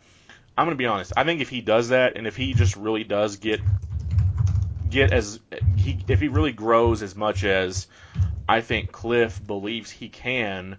[0.57, 1.13] I'm gonna be honest.
[1.17, 3.61] I think if he does that, and if he just really does get
[4.89, 5.39] get as
[5.75, 7.87] he if he really grows as much as
[8.47, 10.77] I think Cliff believes he can,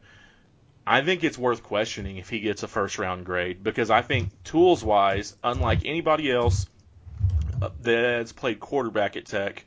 [0.87, 4.31] I think it's worth questioning if he gets a first round grade because I think
[4.45, 6.67] tools wise, unlike anybody else
[7.61, 9.65] uh, that's played quarterback at Tech.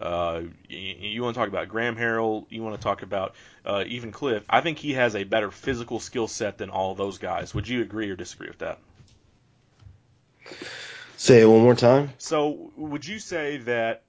[0.00, 3.34] Uh, you, you, want to talk about Graham Harrell, you want to talk about
[3.64, 4.42] uh, even Cliff.
[4.48, 7.54] I think he has a better physical skill set than all those guys.
[7.54, 8.78] Would you agree or disagree with that?
[11.16, 12.10] Say it one more time.
[12.18, 14.02] So, would you say that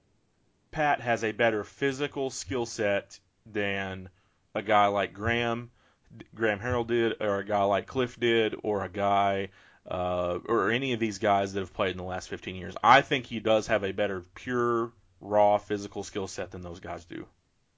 [0.72, 4.08] Pat has a better physical skill set than
[4.54, 5.70] a guy like Graham,
[6.34, 9.50] Graham Harrell did, or a guy like Cliff did, or a guy,
[9.88, 12.74] uh, or any of these guys that have played in the last 15 years?
[12.82, 17.04] I think he does have a better pure, raw physical skill set than those guys
[17.04, 17.26] do.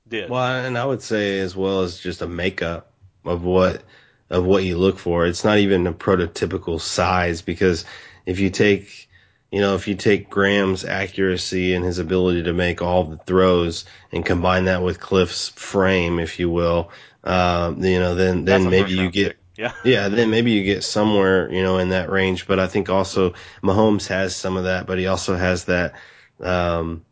[0.09, 0.31] Did.
[0.31, 2.93] Well, and I would say as well as just a makeup
[3.25, 3.83] of what
[4.31, 5.27] of what you look for.
[5.27, 7.85] It's not even a prototypical size because
[8.27, 9.09] if you take
[9.53, 13.87] you know, if you take Graham's accuracy and his ability to make all the throws
[14.13, 16.91] and combine that with Cliff's frame, if you will,
[17.25, 19.39] uh, you know, then then maybe you get pick.
[19.57, 22.47] yeah yeah then maybe you get somewhere you know in that range.
[22.47, 25.95] But I think also Mahomes has some of that, but he also has that
[26.41, 27.06] um,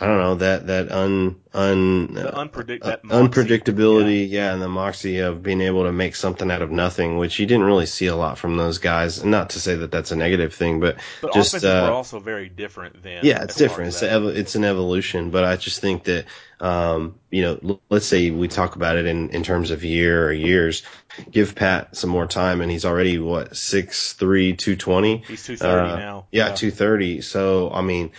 [0.00, 4.46] I don't know that that un un uh, unpredict- uh, unpredictability, yeah.
[4.46, 4.52] yeah.
[4.52, 7.64] and the moxie of being able to make something out of nothing, which you didn't
[7.64, 9.18] really see a lot from those guys.
[9.18, 12.20] And not to say that that's a negative thing, but, but just uh, are also
[12.20, 13.88] very different than yeah, it's different.
[13.88, 16.24] It's ev- it's an evolution, but I just think that
[16.60, 20.32] um, you know, let's say we talk about it in in terms of year or
[20.32, 20.84] years.
[21.30, 25.18] Give Pat some more time, and he's already what six three two twenty.
[25.18, 26.26] He's two thirty uh, now.
[26.30, 26.54] Yeah, yeah.
[26.54, 27.20] two thirty.
[27.20, 28.12] So I mean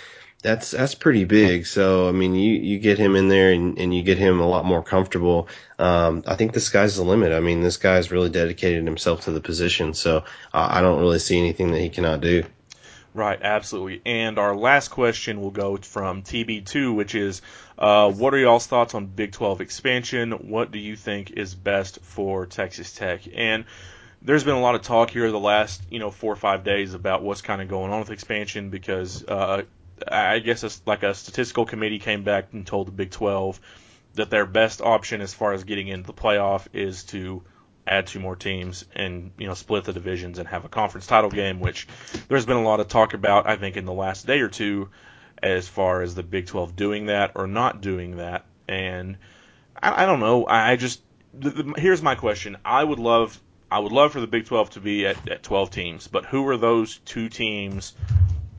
[0.44, 1.66] that's that's pretty big.
[1.66, 4.48] So I mean, you you get him in there and, and you get him a
[4.48, 5.48] lot more comfortable.
[5.80, 7.32] Um, I think the sky's the limit.
[7.32, 10.18] I mean, this guy's really dedicated himself to the position, so
[10.54, 12.44] uh, I don't really see anything that he cannot do.
[13.16, 14.02] Right, absolutely.
[14.06, 17.44] And our last question will go from TB2, which is,
[17.78, 20.32] uh, what are y'all's thoughts on Big 12 expansion?
[20.32, 23.22] What do you think is best for Texas Tech?
[23.36, 23.66] And
[24.24, 26.96] there's been a lot of talk here the last, you know, four or five days
[26.96, 29.62] about what's kind of going on with expansion because uh,
[30.12, 33.60] I guess it's like a statistical committee came back and told the Big 12
[34.16, 37.44] that their best option as far as getting into the playoff is to
[37.86, 41.30] add two more teams and you know split the divisions and have a conference title
[41.30, 41.88] game, which
[42.28, 43.48] there's been a lot of talk about.
[43.48, 44.90] I think in the last day or two,
[45.42, 49.18] as far as the Big 12 doing that or not doing that, and
[49.82, 50.46] I, I don't know.
[50.48, 51.02] I just
[51.34, 52.58] the, the, here's my question.
[52.64, 53.40] I would love
[53.70, 56.48] I would love for the Big 12 to be at, at 12 teams, but who
[56.48, 57.94] are those two teams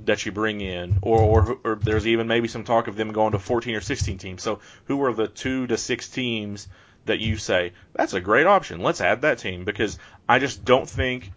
[0.06, 3.32] that you bring in, or, or, or there's even maybe some talk of them going
[3.32, 4.42] to 14 or 16 teams.
[4.42, 6.68] So who are the two to six teams
[7.06, 8.80] that you say that's a great option?
[8.80, 9.98] Let's add that team because
[10.28, 11.30] I just don't think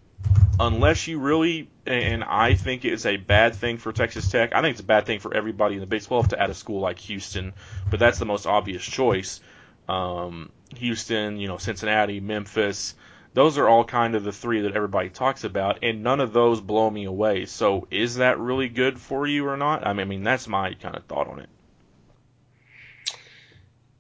[0.60, 4.54] unless you really and I think it's a bad thing for Texas Tech.
[4.54, 6.54] I think it's a bad thing for everybody in the Big 12 to add a
[6.54, 7.54] school like Houston,
[7.90, 9.40] but that's the most obvious choice.
[9.88, 12.96] Um, Houston, you know, Cincinnati, Memphis
[13.34, 16.62] those are all kind of the three that everybody talks about, and none of those
[16.62, 17.46] blow me away.
[17.46, 19.86] So is that really good for you or not?
[19.86, 21.50] I mean, I mean that's my kind of thought on it.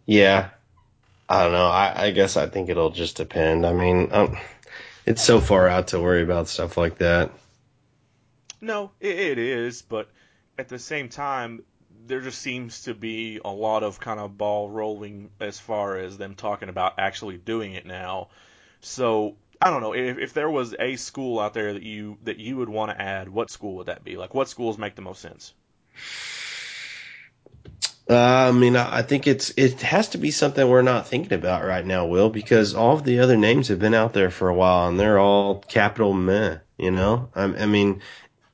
[0.05, 0.49] Yeah,
[1.27, 1.67] I don't know.
[1.67, 3.65] I, I guess I think it'll just depend.
[3.65, 4.37] I mean, um,
[5.05, 7.31] it's so far out to worry about stuff like that.
[8.61, 10.09] No, it, it is, but
[10.57, 11.63] at the same time,
[12.07, 16.17] there just seems to be a lot of kind of ball rolling as far as
[16.17, 18.29] them talking about actually doing it now.
[18.87, 22.37] So I don't know if, if there was a school out there that you that
[22.37, 24.17] you would want to add, what school would that be?
[24.17, 25.53] Like, what schools make the most sense?
[28.09, 31.65] Uh, I mean, I think it's it has to be something we're not thinking about
[31.65, 34.53] right now, Will, because all of the other names have been out there for a
[34.53, 36.59] while and they're all capital meh.
[36.77, 38.01] You know, I, I mean,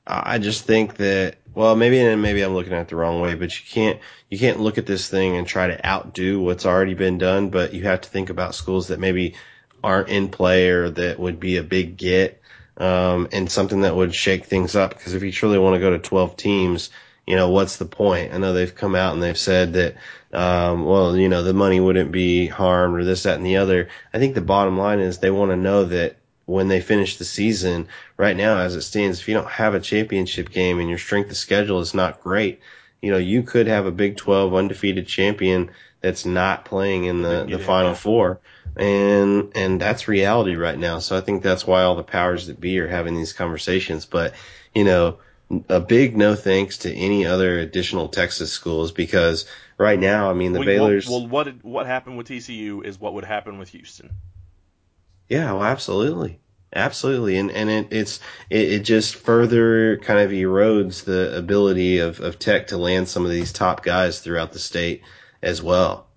[0.06, 3.34] I just think that well, maybe and maybe I'm looking at it the wrong way,
[3.34, 6.94] but you can't you can't look at this thing and try to outdo what's already
[6.94, 7.50] been done.
[7.50, 9.36] But you have to think about schools that maybe
[9.84, 12.40] aren't in play or that would be a big get
[12.78, 14.96] um, and something that would shake things up.
[14.96, 16.90] Because if you truly want to go to 12 teams,
[17.26, 18.32] you know, what's the point?
[18.32, 19.96] I know they've come out and they've said that
[20.34, 23.88] um, well, you know, the money wouldn't be harmed or this, that, and the other.
[24.12, 26.16] I think the bottom line is they want to know that
[26.46, 29.80] when they finish the season, right now, as it stands, if you don't have a
[29.80, 32.60] championship game and your strength of schedule is not great,
[33.00, 35.70] you know, you could have a Big 12 undefeated champion
[36.00, 38.40] that's not playing in the, the Final Four.
[38.76, 40.98] And, and that's reality right now.
[40.98, 44.06] So I think that's why all the powers that be are having these conversations.
[44.06, 44.34] But,
[44.74, 45.18] you know,
[45.68, 49.46] a big no thanks to any other additional Texas schools because
[49.78, 51.08] right now, I mean, the well, Baylor's.
[51.08, 54.10] Well, what did, what happened with TCU is what would happen with Houston.
[55.28, 56.38] Yeah, well, absolutely,
[56.74, 58.20] absolutely, and and it, it's
[58.50, 63.24] it, it just further kind of erodes the ability of of Tech to land some
[63.24, 65.02] of these top guys throughout the state
[65.42, 66.08] as well.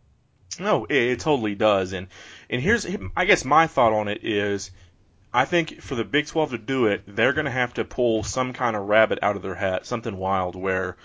[0.59, 2.07] No, it, it totally does, and
[2.49, 4.71] and here's I guess my thought on it is.
[5.33, 8.23] I think for the Big 12 to do it, they're going to have to pull
[8.23, 10.95] some kind of rabbit out of their hat, something wild, where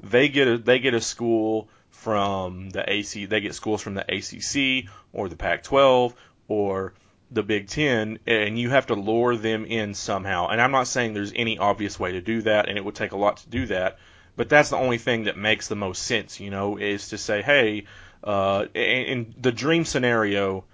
[0.00, 4.02] they get a they get a school from the AC, they get schools from the
[4.02, 6.12] ACC or the Pac-12
[6.48, 6.92] or
[7.30, 10.48] the Big Ten, and you have to lure them in somehow.
[10.48, 13.12] And I'm not saying there's any obvious way to do that, and it would take
[13.12, 13.98] a lot to do that.
[14.36, 17.42] But that's the only thing that makes the most sense, you know, is to say,
[17.42, 17.84] hey,
[18.22, 20.64] uh, in the dream scenario,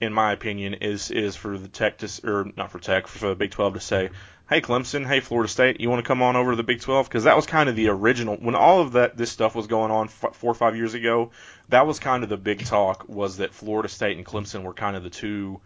[0.00, 3.34] in my opinion, is is for the Tech to, or not for Tech, for the
[3.34, 4.10] Big 12 to say,
[4.48, 7.08] hey Clemson, hey Florida State, you want to come on over to the Big 12?
[7.08, 9.90] Because that was kind of the original when all of that this stuff was going
[9.90, 11.30] on f- four or five years ago.
[11.68, 14.96] That was kind of the big talk was that Florida State and Clemson were kind
[14.96, 15.60] of the two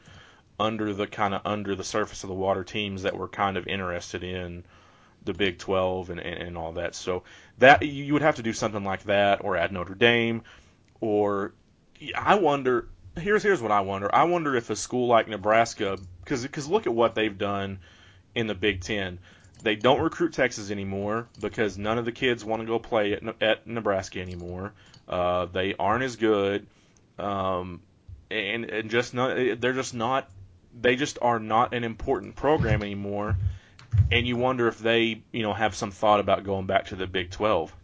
[0.58, 3.66] under the kind of under the surface of the water teams that were kind of
[3.66, 4.64] interested in
[5.24, 6.94] the Big 12 and, and, and all that.
[6.94, 7.22] So
[7.58, 10.42] that you would have to do something like that, or add Notre Dame,
[11.00, 11.52] or
[12.16, 12.88] I wonder.
[13.18, 14.12] Here's here's what I wonder.
[14.14, 17.78] I wonder if a school like Nebraska, because because look at what they've done
[18.34, 19.18] in the Big Ten.
[19.62, 23.42] They don't recruit Texas anymore because none of the kids want to go play at,
[23.42, 24.72] at Nebraska anymore.
[25.08, 26.66] Uh, they aren't as good,
[27.18, 27.80] um,
[28.30, 29.36] and and just not.
[29.60, 30.28] They're just not
[30.80, 33.36] they just are not an important program anymore.
[34.10, 37.06] And you wonder if they, you know, have some thought about going back to the
[37.06, 37.74] Big 12.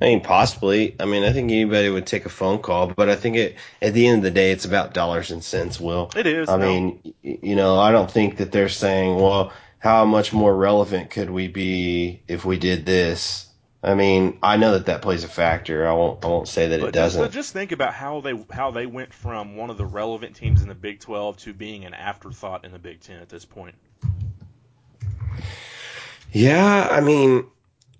[0.00, 0.94] I mean, possibly.
[1.00, 3.94] I mean, I think anybody would take a phone call, but I think it at
[3.94, 5.80] the end of the day, it's about dollars and cents.
[5.80, 6.48] Will it is?
[6.48, 6.66] I no.
[6.66, 11.30] mean, you know, I don't think that they're saying, well, how much more relevant could
[11.30, 13.46] we be if we did this?
[13.82, 15.86] I mean, I know that that plays a factor.
[15.86, 16.24] I won't.
[16.24, 17.22] I won't say that but it doesn't.
[17.22, 20.60] Just, just think about how they how they went from one of the relevant teams
[20.60, 23.76] in the Big 12 to being an afterthought in the Big 10 at this point.
[26.32, 27.46] Yeah, I mean,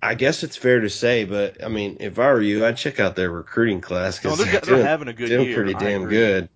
[0.03, 3.01] I guess it's fair to say, but I mean, if I were you, I'd check
[3.01, 5.55] out their recruiting class No, because they're, they're doing, having a good doing year.
[5.57, 6.49] pretty damn good.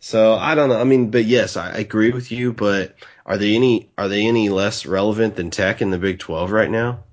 [0.00, 0.80] So I don't know.
[0.80, 2.52] I mean, but yes, I agree with you.
[2.52, 2.94] But
[3.26, 6.70] are they any are they any less relevant than Tech in the Big Twelve right
[6.70, 7.04] now?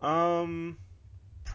[0.00, 0.78] Um,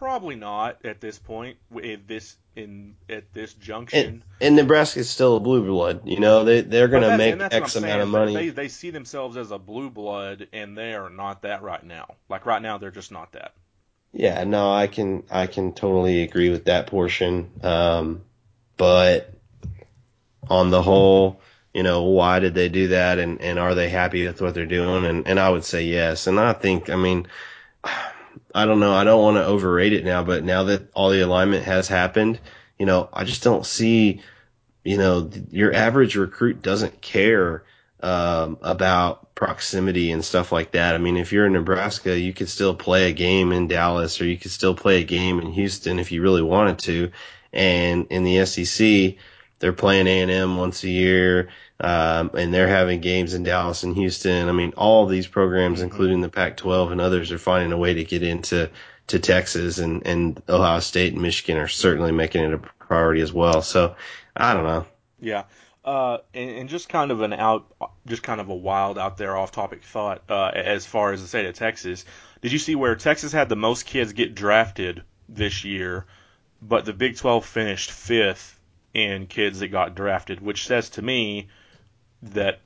[0.02, 1.58] probably not at this point.
[1.76, 4.06] At this in at this junction.
[4.06, 6.00] And, and Nebraska's still a blue blood.
[6.04, 8.34] You know, they they're going to make X amount of money.
[8.34, 12.16] They they see themselves as a blue blood, and they are not that right now.
[12.28, 13.52] Like right now, they're just not that.
[14.12, 17.52] Yeah, no, I can I can totally agree with that portion.
[17.62, 18.22] Um,
[18.76, 19.32] but
[20.48, 21.40] on the whole,
[21.72, 24.66] you know, why did they do that, and and are they happy with what they're
[24.66, 25.04] doing?
[25.04, 26.26] And and I would say yes.
[26.26, 27.28] And I think, I mean,
[28.54, 31.20] I don't know, I don't want to overrate it now, but now that all the
[31.20, 32.38] alignment has happened,
[32.78, 34.22] you know, I just don't see,
[34.84, 37.64] you know, your average recruit doesn't care
[38.02, 40.94] um, about proximity and stuff like that.
[40.94, 44.26] I mean, if you're in Nebraska, you could still play a game in Dallas or
[44.26, 47.12] you could still play a game in Houston if you really wanted to.
[47.52, 49.16] And in the SEC,
[49.58, 51.50] they're playing A&M once a year,
[51.82, 54.48] um, and they're having games in Dallas and Houston.
[54.48, 55.84] I mean, all these programs, Mhm.
[55.84, 58.70] including the Pac-12 and others, are finding a way to get into
[59.08, 63.32] to Texas, and and Ohio State and Michigan are certainly making it a priority as
[63.32, 63.60] well.
[63.60, 63.96] So,
[64.36, 64.86] I don't know.
[65.20, 65.42] Yeah.
[65.84, 67.66] Uh, and, and just kind of an out,
[68.06, 71.26] just kind of a wild out there off topic thought, uh, as far as the
[71.26, 72.04] state of Texas.
[72.40, 76.06] Did you see where Texas had the most kids get drafted this year,
[76.62, 78.60] but the Big 12 finished fifth
[78.94, 81.48] in kids that got drafted, which says to me
[82.22, 82.60] that,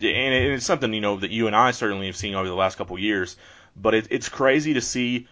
[0.00, 2.76] and it's something, you know, that you and I certainly have seen over the last
[2.78, 3.36] couple of years,
[3.76, 5.28] but it, it's crazy to see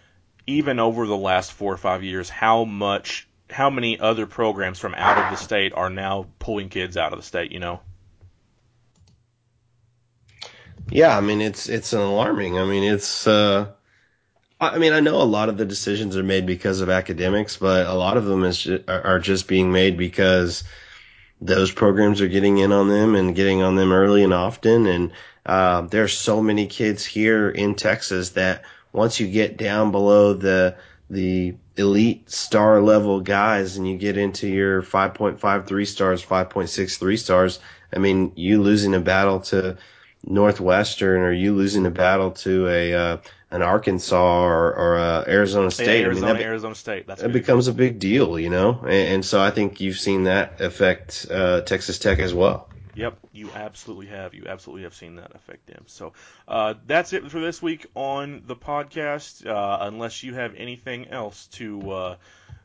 [0.47, 4.93] even over the last four or five years how much how many other programs from
[4.95, 7.79] out of the state are now pulling kids out of the state, you know?
[10.91, 12.57] Yeah, I mean it's it's alarming.
[12.57, 13.67] I mean it's uh
[14.59, 17.87] I mean I know a lot of the decisions are made because of academics, but
[17.87, 20.63] a lot of them is are just being made because
[21.41, 24.85] those programs are getting in on them and getting on them early and often.
[24.87, 25.11] And
[25.45, 30.75] uh, there's so many kids here in Texas that once you get down below the
[31.09, 37.59] the elite star level guys and you get into your 5.53 stars, 5.63 stars,
[37.91, 39.77] I mean, you losing a battle to
[40.23, 43.17] Northwestern or you losing a battle to a uh,
[43.51, 47.07] an Arkansas or, or uh, Arizona State, Yeah, Arizona, I mean, that, Arizona State.
[47.07, 50.25] That's it becomes a big deal, you know, and, and so I think you've seen
[50.25, 52.69] that affect uh, Texas Tech as well.
[52.95, 54.33] Yep, you absolutely have.
[54.33, 55.83] You absolutely have seen that affect them.
[55.87, 56.13] So
[56.47, 59.45] uh, that's it for this week on the podcast.
[59.45, 62.15] Uh, unless you have anything else to uh,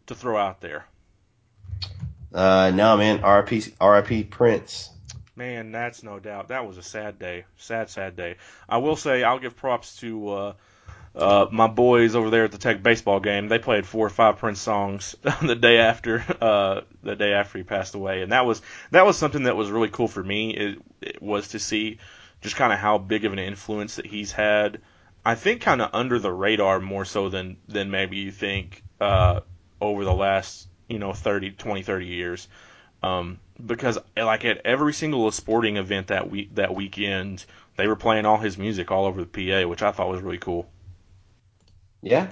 [0.07, 0.87] to throw out there,
[2.33, 4.91] Uh, no, man, RIP, RIP Prince.
[5.37, 6.49] man, that's no doubt.
[6.49, 8.37] That was a sad day, sad, sad day.
[8.69, 10.55] I will say I'll give props to
[11.17, 13.49] uh, my boys over there at the Tech baseball game.
[13.49, 17.65] They played four or five Prince songs the day after uh, the day after he
[17.65, 20.51] passed away, and that was that was something that was really cool for me.
[20.51, 21.99] It, it was to see
[22.41, 24.81] just kind of how big of an influence that he's had.
[25.25, 29.41] I think kind of under the radar more so than than maybe you think uh,
[29.81, 32.49] over the last you know 30, 20, 30 years.
[33.03, 37.45] Um, because like at every single sporting event that week that weekend,
[37.77, 40.39] they were playing all his music all over the PA, which I thought was really
[40.39, 40.69] cool.
[42.05, 42.31] Yeah.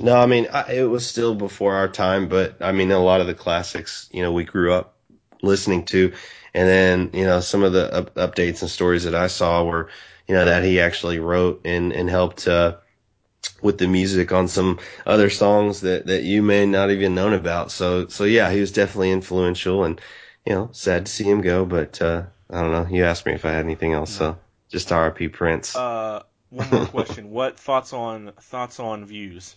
[0.00, 3.20] No, I mean, I, it was still before our time, but I mean, a lot
[3.20, 4.96] of the classics, you know, we grew up
[5.42, 6.14] listening to.
[6.54, 9.90] And then, you know, some of the up, updates and stories that I saw were,
[10.26, 12.76] you know, that he actually wrote and, and helped, uh,
[13.60, 17.70] with the music on some other songs that, that you may not even known about.
[17.70, 20.00] So, so yeah, he was definitely influential and,
[20.46, 22.86] you know, sad to see him go, but, uh, I don't know.
[22.94, 24.38] You asked me if I had anything else, so
[24.70, 25.76] just RP Prince.
[25.76, 26.22] Uh,
[26.52, 29.56] one more question: What thoughts on thoughts on views?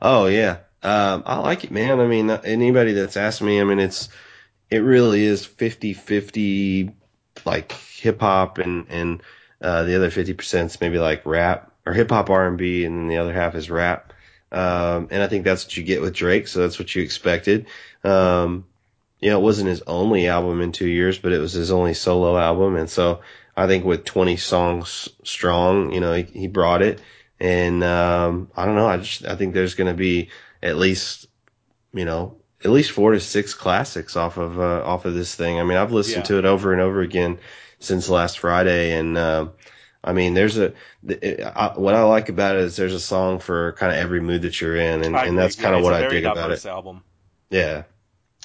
[0.00, 2.00] Oh yeah, um, I like it, man.
[2.00, 4.08] I mean, anybody that's asked me, I mean, it's
[4.70, 6.92] it really is 50-50,
[7.44, 9.22] like hip hop and and
[9.60, 12.84] uh, the other fifty percent is maybe like rap or hip hop R and B,
[12.84, 14.12] and then the other half is rap.
[14.52, 17.66] Um, and I think that's what you get with Drake, so that's what you expected.
[18.04, 18.66] Um,
[19.18, 21.94] you know, it wasn't his only album in two years, but it was his only
[21.94, 23.20] solo album, and so
[23.56, 27.00] I think with 20 songs strong, you know, he, he brought it.
[27.40, 28.86] And, um, I don't know.
[28.86, 30.30] I just, I think there's going to be
[30.62, 31.26] at least,
[31.92, 35.60] you know, at least four to six classics off of, uh, off of this thing.
[35.60, 36.28] I mean, I've listened Yeah.
[36.28, 37.38] to it over and over again
[37.78, 38.92] since last Friday.
[38.92, 39.52] And, um,
[40.02, 40.72] I mean, there's a,
[41.06, 44.20] it, I, what I like about it is there's a song for kind of every
[44.20, 45.04] mood that you're in.
[45.04, 46.64] And, and that's kind of it's what I dig about it.
[46.66, 47.02] Album.
[47.50, 47.84] Yeah.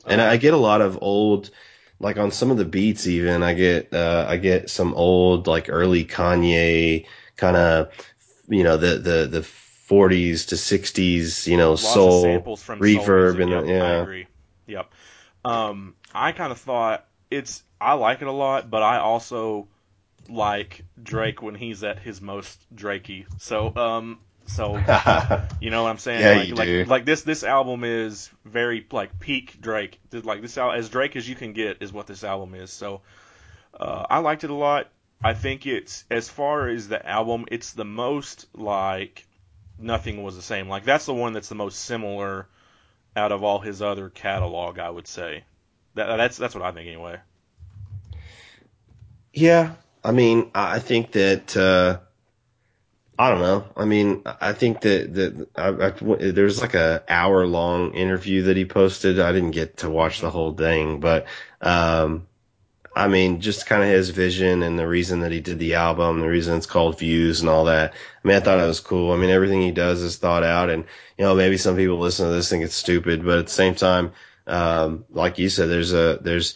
[0.05, 1.51] And I get a lot of old,
[1.99, 5.67] like on some of the beats even, I get, uh, I get some old, like
[5.69, 7.05] early Kanye
[7.35, 7.91] kind of,
[8.47, 13.41] you know, the, the, the 40s to 60s, you know, Lots soul, soul reverb music.
[13.41, 13.83] and yep, yeah.
[13.83, 14.27] I agree.
[14.67, 14.91] Yep.
[15.45, 19.67] Um, I kind of thought it's I like it a lot, but I also
[20.27, 23.25] like Drake when he's at his most Drakey.
[23.37, 24.19] So um,
[24.49, 24.73] so
[25.61, 26.21] you know what I'm saying?
[26.21, 26.83] Yeah, like, you like, do.
[26.85, 29.99] like this this album is very like peak Drake.
[30.11, 32.71] Like this al- as Drake as you can get is what this album is.
[32.71, 33.01] So
[33.79, 34.89] uh, I liked it a lot.
[35.23, 39.27] I think it's as far as the album, it's the most like
[39.77, 40.67] nothing was the same.
[40.67, 42.47] Like that's the one that's the most similar
[43.15, 45.43] out of all his other catalog, I would say.
[45.95, 47.17] That, that's that's what I think anyway.
[49.33, 51.99] Yeah, I mean, I think that uh,
[53.19, 53.65] I don't know.
[53.75, 58.55] I mean, I think that that I, I, there's like a hour long interview that
[58.55, 59.19] he posted.
[59.19, 61.25] I didn't get to watch the whole thing, but
[61.59, 62.27] um,
[62.95, 66.21] I mean, just kind of his vision and the reason that he did the album,
[66.21, 67.91] the reason it's called Views and all that.
[67.93, 69.11] I mean, I thought it was cool.
[69.11, 70.85] I mean, everything he does is thought out, and
[71.17, 73.75] you know, maybe some people listen to this think it's stupid, but at the same
[73.75, 74.13] time,
[74.47, 76.55] um, like you said, there's a there's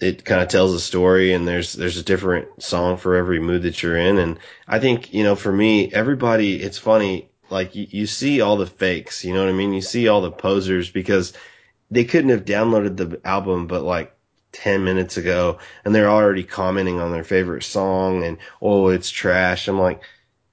[0.00, 3.62] it kind of tells a story and there's there's a different song for every mood
[3.62, 4.18] that you're in.
[4.18, 8.56] And i think you know for me everybody it's funny like you, you see all
[8.56, 9.72] the fakes you know what i mean?
[9.72, 11.32] You see all the posers because
[11.90, 14.16] they couldn't have downloaded the album but like
[14.52, 19.68] 10 minutes ago and they're already commenting on their favorite song and oh it's trash.
[19.68, 20.02] I'm like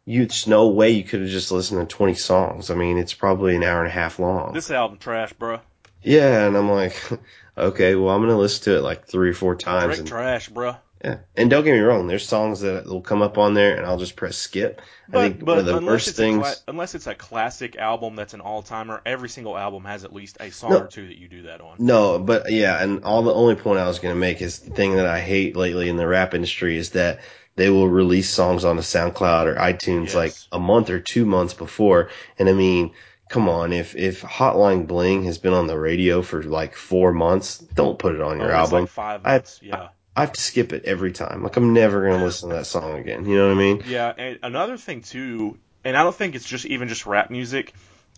[0.06, 2.70] you it's no way you could have just listened to 20 songs.
[2.70, 4.54] I mean it's probably an hour and a half long.
[4.54, 5.62] This album trash, bruh.
[6.04, 7.02] Yeah and i'm like
[7.58, 10.76] okay well i'm gonna listen to it like three or four times and trash, bro.
[11.04, 12.08] yeah, and don't get me wrong.
[12.08, 14.82] There's songs that will come up on there, and I'll just press skip.
[14.82, 16.42] I But, think but one of the worst things.
[16.42, 20.12] cla- unless it's a classic album that's an all timer, every single album has at
[20.12, 20.80] least a song No.
[20.82, 21.76] or two that you do that on.
[21.78, 24.96] No, but yeah, and all the only point I was gonna make is the thing
[24.96, 27.20] that I hate lately in the rap industry is that
[27.56, 30.16] they will release songs on the SoundCloud or iTunes Yes.
[30.16, 32.10] like a month or two months before,
[32.40, 32.92] and I mean.
[33.30, 37.58] Come on, if if Hotline Bling has been on the radio for like four months,
[37.58, 38.82] don't put it on Oh, your it's album.
[38.82, 39.60] like five I- months.
[39.62, 39.90] yeah.
[40.16, 41.44] I have to skip it every time.
[41.44, 43.26] Like I'm never gonna listen to that song again.
[43.26, 43.84] You know what I mean?
[43.88, 47.74] Yeah, and another thing too, and I don't think it's just even just rap music.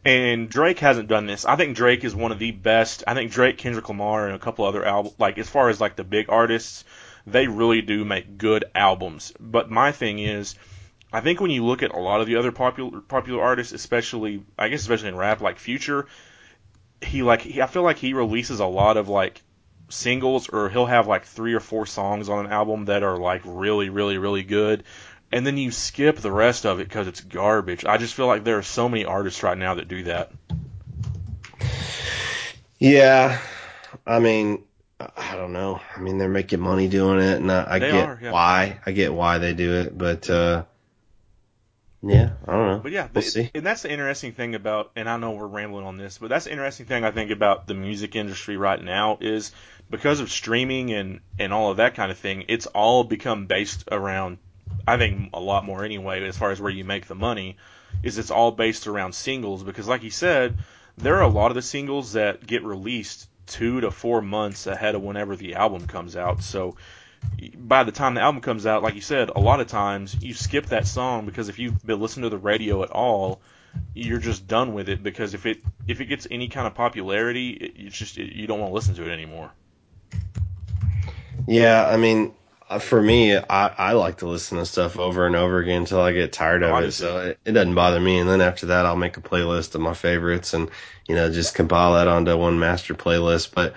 [0.05, 1.43] And Drake hasn't done this.
[1.45, 3.03] I think Drake is one of the best.
[3.05, 5.97] I think Drake, Kendrick Lamar, and a couple other albums, like as far as like
[5.97, 6.85] the big artists,
[7.27, 9.33] they really do make good albums.
[9.41, 10.55] But my thing is,
[11.11, 14.43] I think when you look at a lot of the other popular popular artists, especially
[14.57, 16.07] I guess especially in rap, like Future,
[17.01, 19.41] he like he, I feel like he releases a lot of like
[19.89, 23.41] singles or he'll have like three or four songs on an album that are like
[23.43, 24.83] really really really good
[25.31, 27.85] and then you skip the rest of it because it's garbage.
[27.85, 30.31] I just feel like there are so many artists right now that do that.
[32.79, 33.39] Yeah,
[34.07, 34.63] I mean,
[34.99, 35.81] I don't know.
[35.95, 38.31] I mean, they're making money doing it, and I, I get are, yeah.
[38.31, 38.79] why.
[38.85, 40.63] I get why they do it, but uh,
[42.01, 42.79] yeah, I don't know.
[42.79, 43.51] But yeah, we'll the- see.
[43.53, 46.45] and that's the interesting thing about, and I know we're rambling on this, but that's
[46.45, 49.51] the interesting thing I think about the music industry right now is
[49.89, 53.83] because of streaming and and all of that kind of thing, it's all become based
[53.91, 54.37] around.
[54.87, 57.57] I think a lot more anyway, as far as where you make the money,
[58.03, 60.57] is it's all based around singles because, like you said,
[60.97, 64.95] there are a lot of the singles that get released two to four months ahead
[64.95, 66.43] of whenever the album comes out.
[66.43, 66.75] So
[67.55, 70.33] by the time the album comes out, like you said, a lot of times you
[70.33, 73.41] skip that song because if you've been listening to the radio at all,
[73.93, 77.51] you're just done with it because if it if it gets any kind of popularity,
[77.51, 79.51] it, it's just it, you don't want to listen to it anymore.
[81.47, 82.33] Yeah, I mean,
[82.69, 86.01] uh, for me, I, I like to listen to stuff over and over again until
[86.01, 86.91] I get tired of do it.
[86.91, 88.19] So it, it doesn't bother me.
[88.19, 90.69] And then after that, I'll make a playlist of my favorites and,
[91.07, 93.55] you know, just compile that onto one master playlist.
[93.55, 93.73] But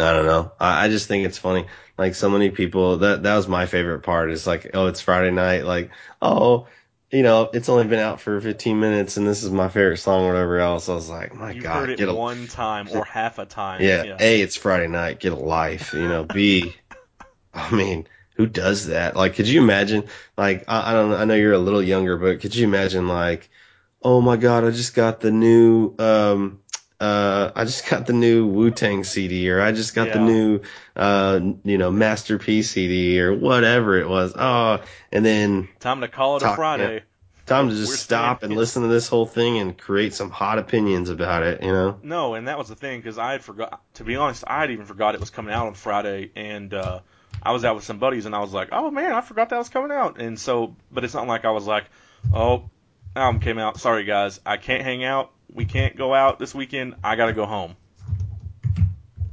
[0.00, 0.52] I don't know.
[0.58, 1.66] I, I just think it's funny.
[1.98, 5.30] Like so many people, that, that was my favorite part is like, oh, it's Friday
[5.30, 5.64] night.
[5.64, 5.90] Like,
[6.20, 6.66] oh,
[7.10, 10.24] you know, it's only been out for 15 minutes and this is my favorite song
[10.24, 10.88] or whatever else.
[10.88, 13.44] I was like, my You've God, heard it get a, one time or half a
[13.44, 13.82] time.
[13.82, 15.20] yeah, A, it's Friday night.
[15.20, 15.92] Get a life.
[15.92, 16.74] You know, B,
[17.54, 18.06] I mean,
[18.36, 19.14] who does that?
[19.14, 20.04] Like, could you imagine?
[20.38, 21.16] Like, I, I don't know.
[21.16, 23.08] I know you're a little younger, but could you imagine?
[23.08, 23.50] Like,
[24.02, 25.94] oh my God, I just got the new.
[25.98, 26.60] um
[27.02, 30.60] uh, I just got the new Wu Tang CD, or I just got the new,
[30.94, 34.32] uh, you know, Master P CD, or whatever it was.
[34.36, 34.80] Oh,
[35.10, 37.02] and then time to call it a Talk- Friday.
[37.46, 40.30] time to We're just stop saying- and listen to this whole thing and create some
[40.30, 41.60] hot opinions about it.
[41.60, 41.98] You know?
[42.04, 43.80] No, and that was the thing because I had forgot.
[43.94, 47.00] To be honest, I had even forgot it was coming out on Friday, and uh,
[47.42, 49.58] I was out with some buddies, and I was like, "Oh man, I forgot that
[49.58, 51.86] was coming out." And so, but it's not like I was like,
[52.32, 52.70] "Oh,
[53.16, 53.80] album came out.
[53.80, 55.31] Sorry guys, I can't hang out.
[55.52, 56.94] We can't go out this weekend.
[57.04, 57.76] I gotta go home."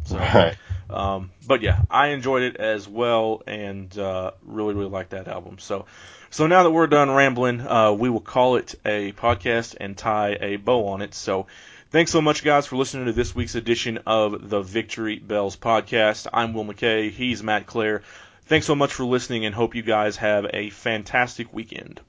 [0.05, 0.55] So, Right.
[0.89, 5.57] um, but yeah, I enjoyed it as well, and uh, really, really liked that album.
[5.59, 5.85] So,
[6.31, 10.37] so now that we're done rambling, uh, we will call it a podcast and tie
[10.41, 11.13] a bow on it.
[11.13, 11.45] So,
[11.91, 16.27] thanks so much, guys, for listening to this week's edition of the Victory Bells podcast.
[16.33, 17.11] I'm Will McKay.
[17.11, 18.01] He's Matt Clare.
[18.45, 22.01] Thanks so much for listening, and hope you guys have a fantastic weekend.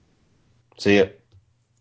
[0.79, 1.05] See ya.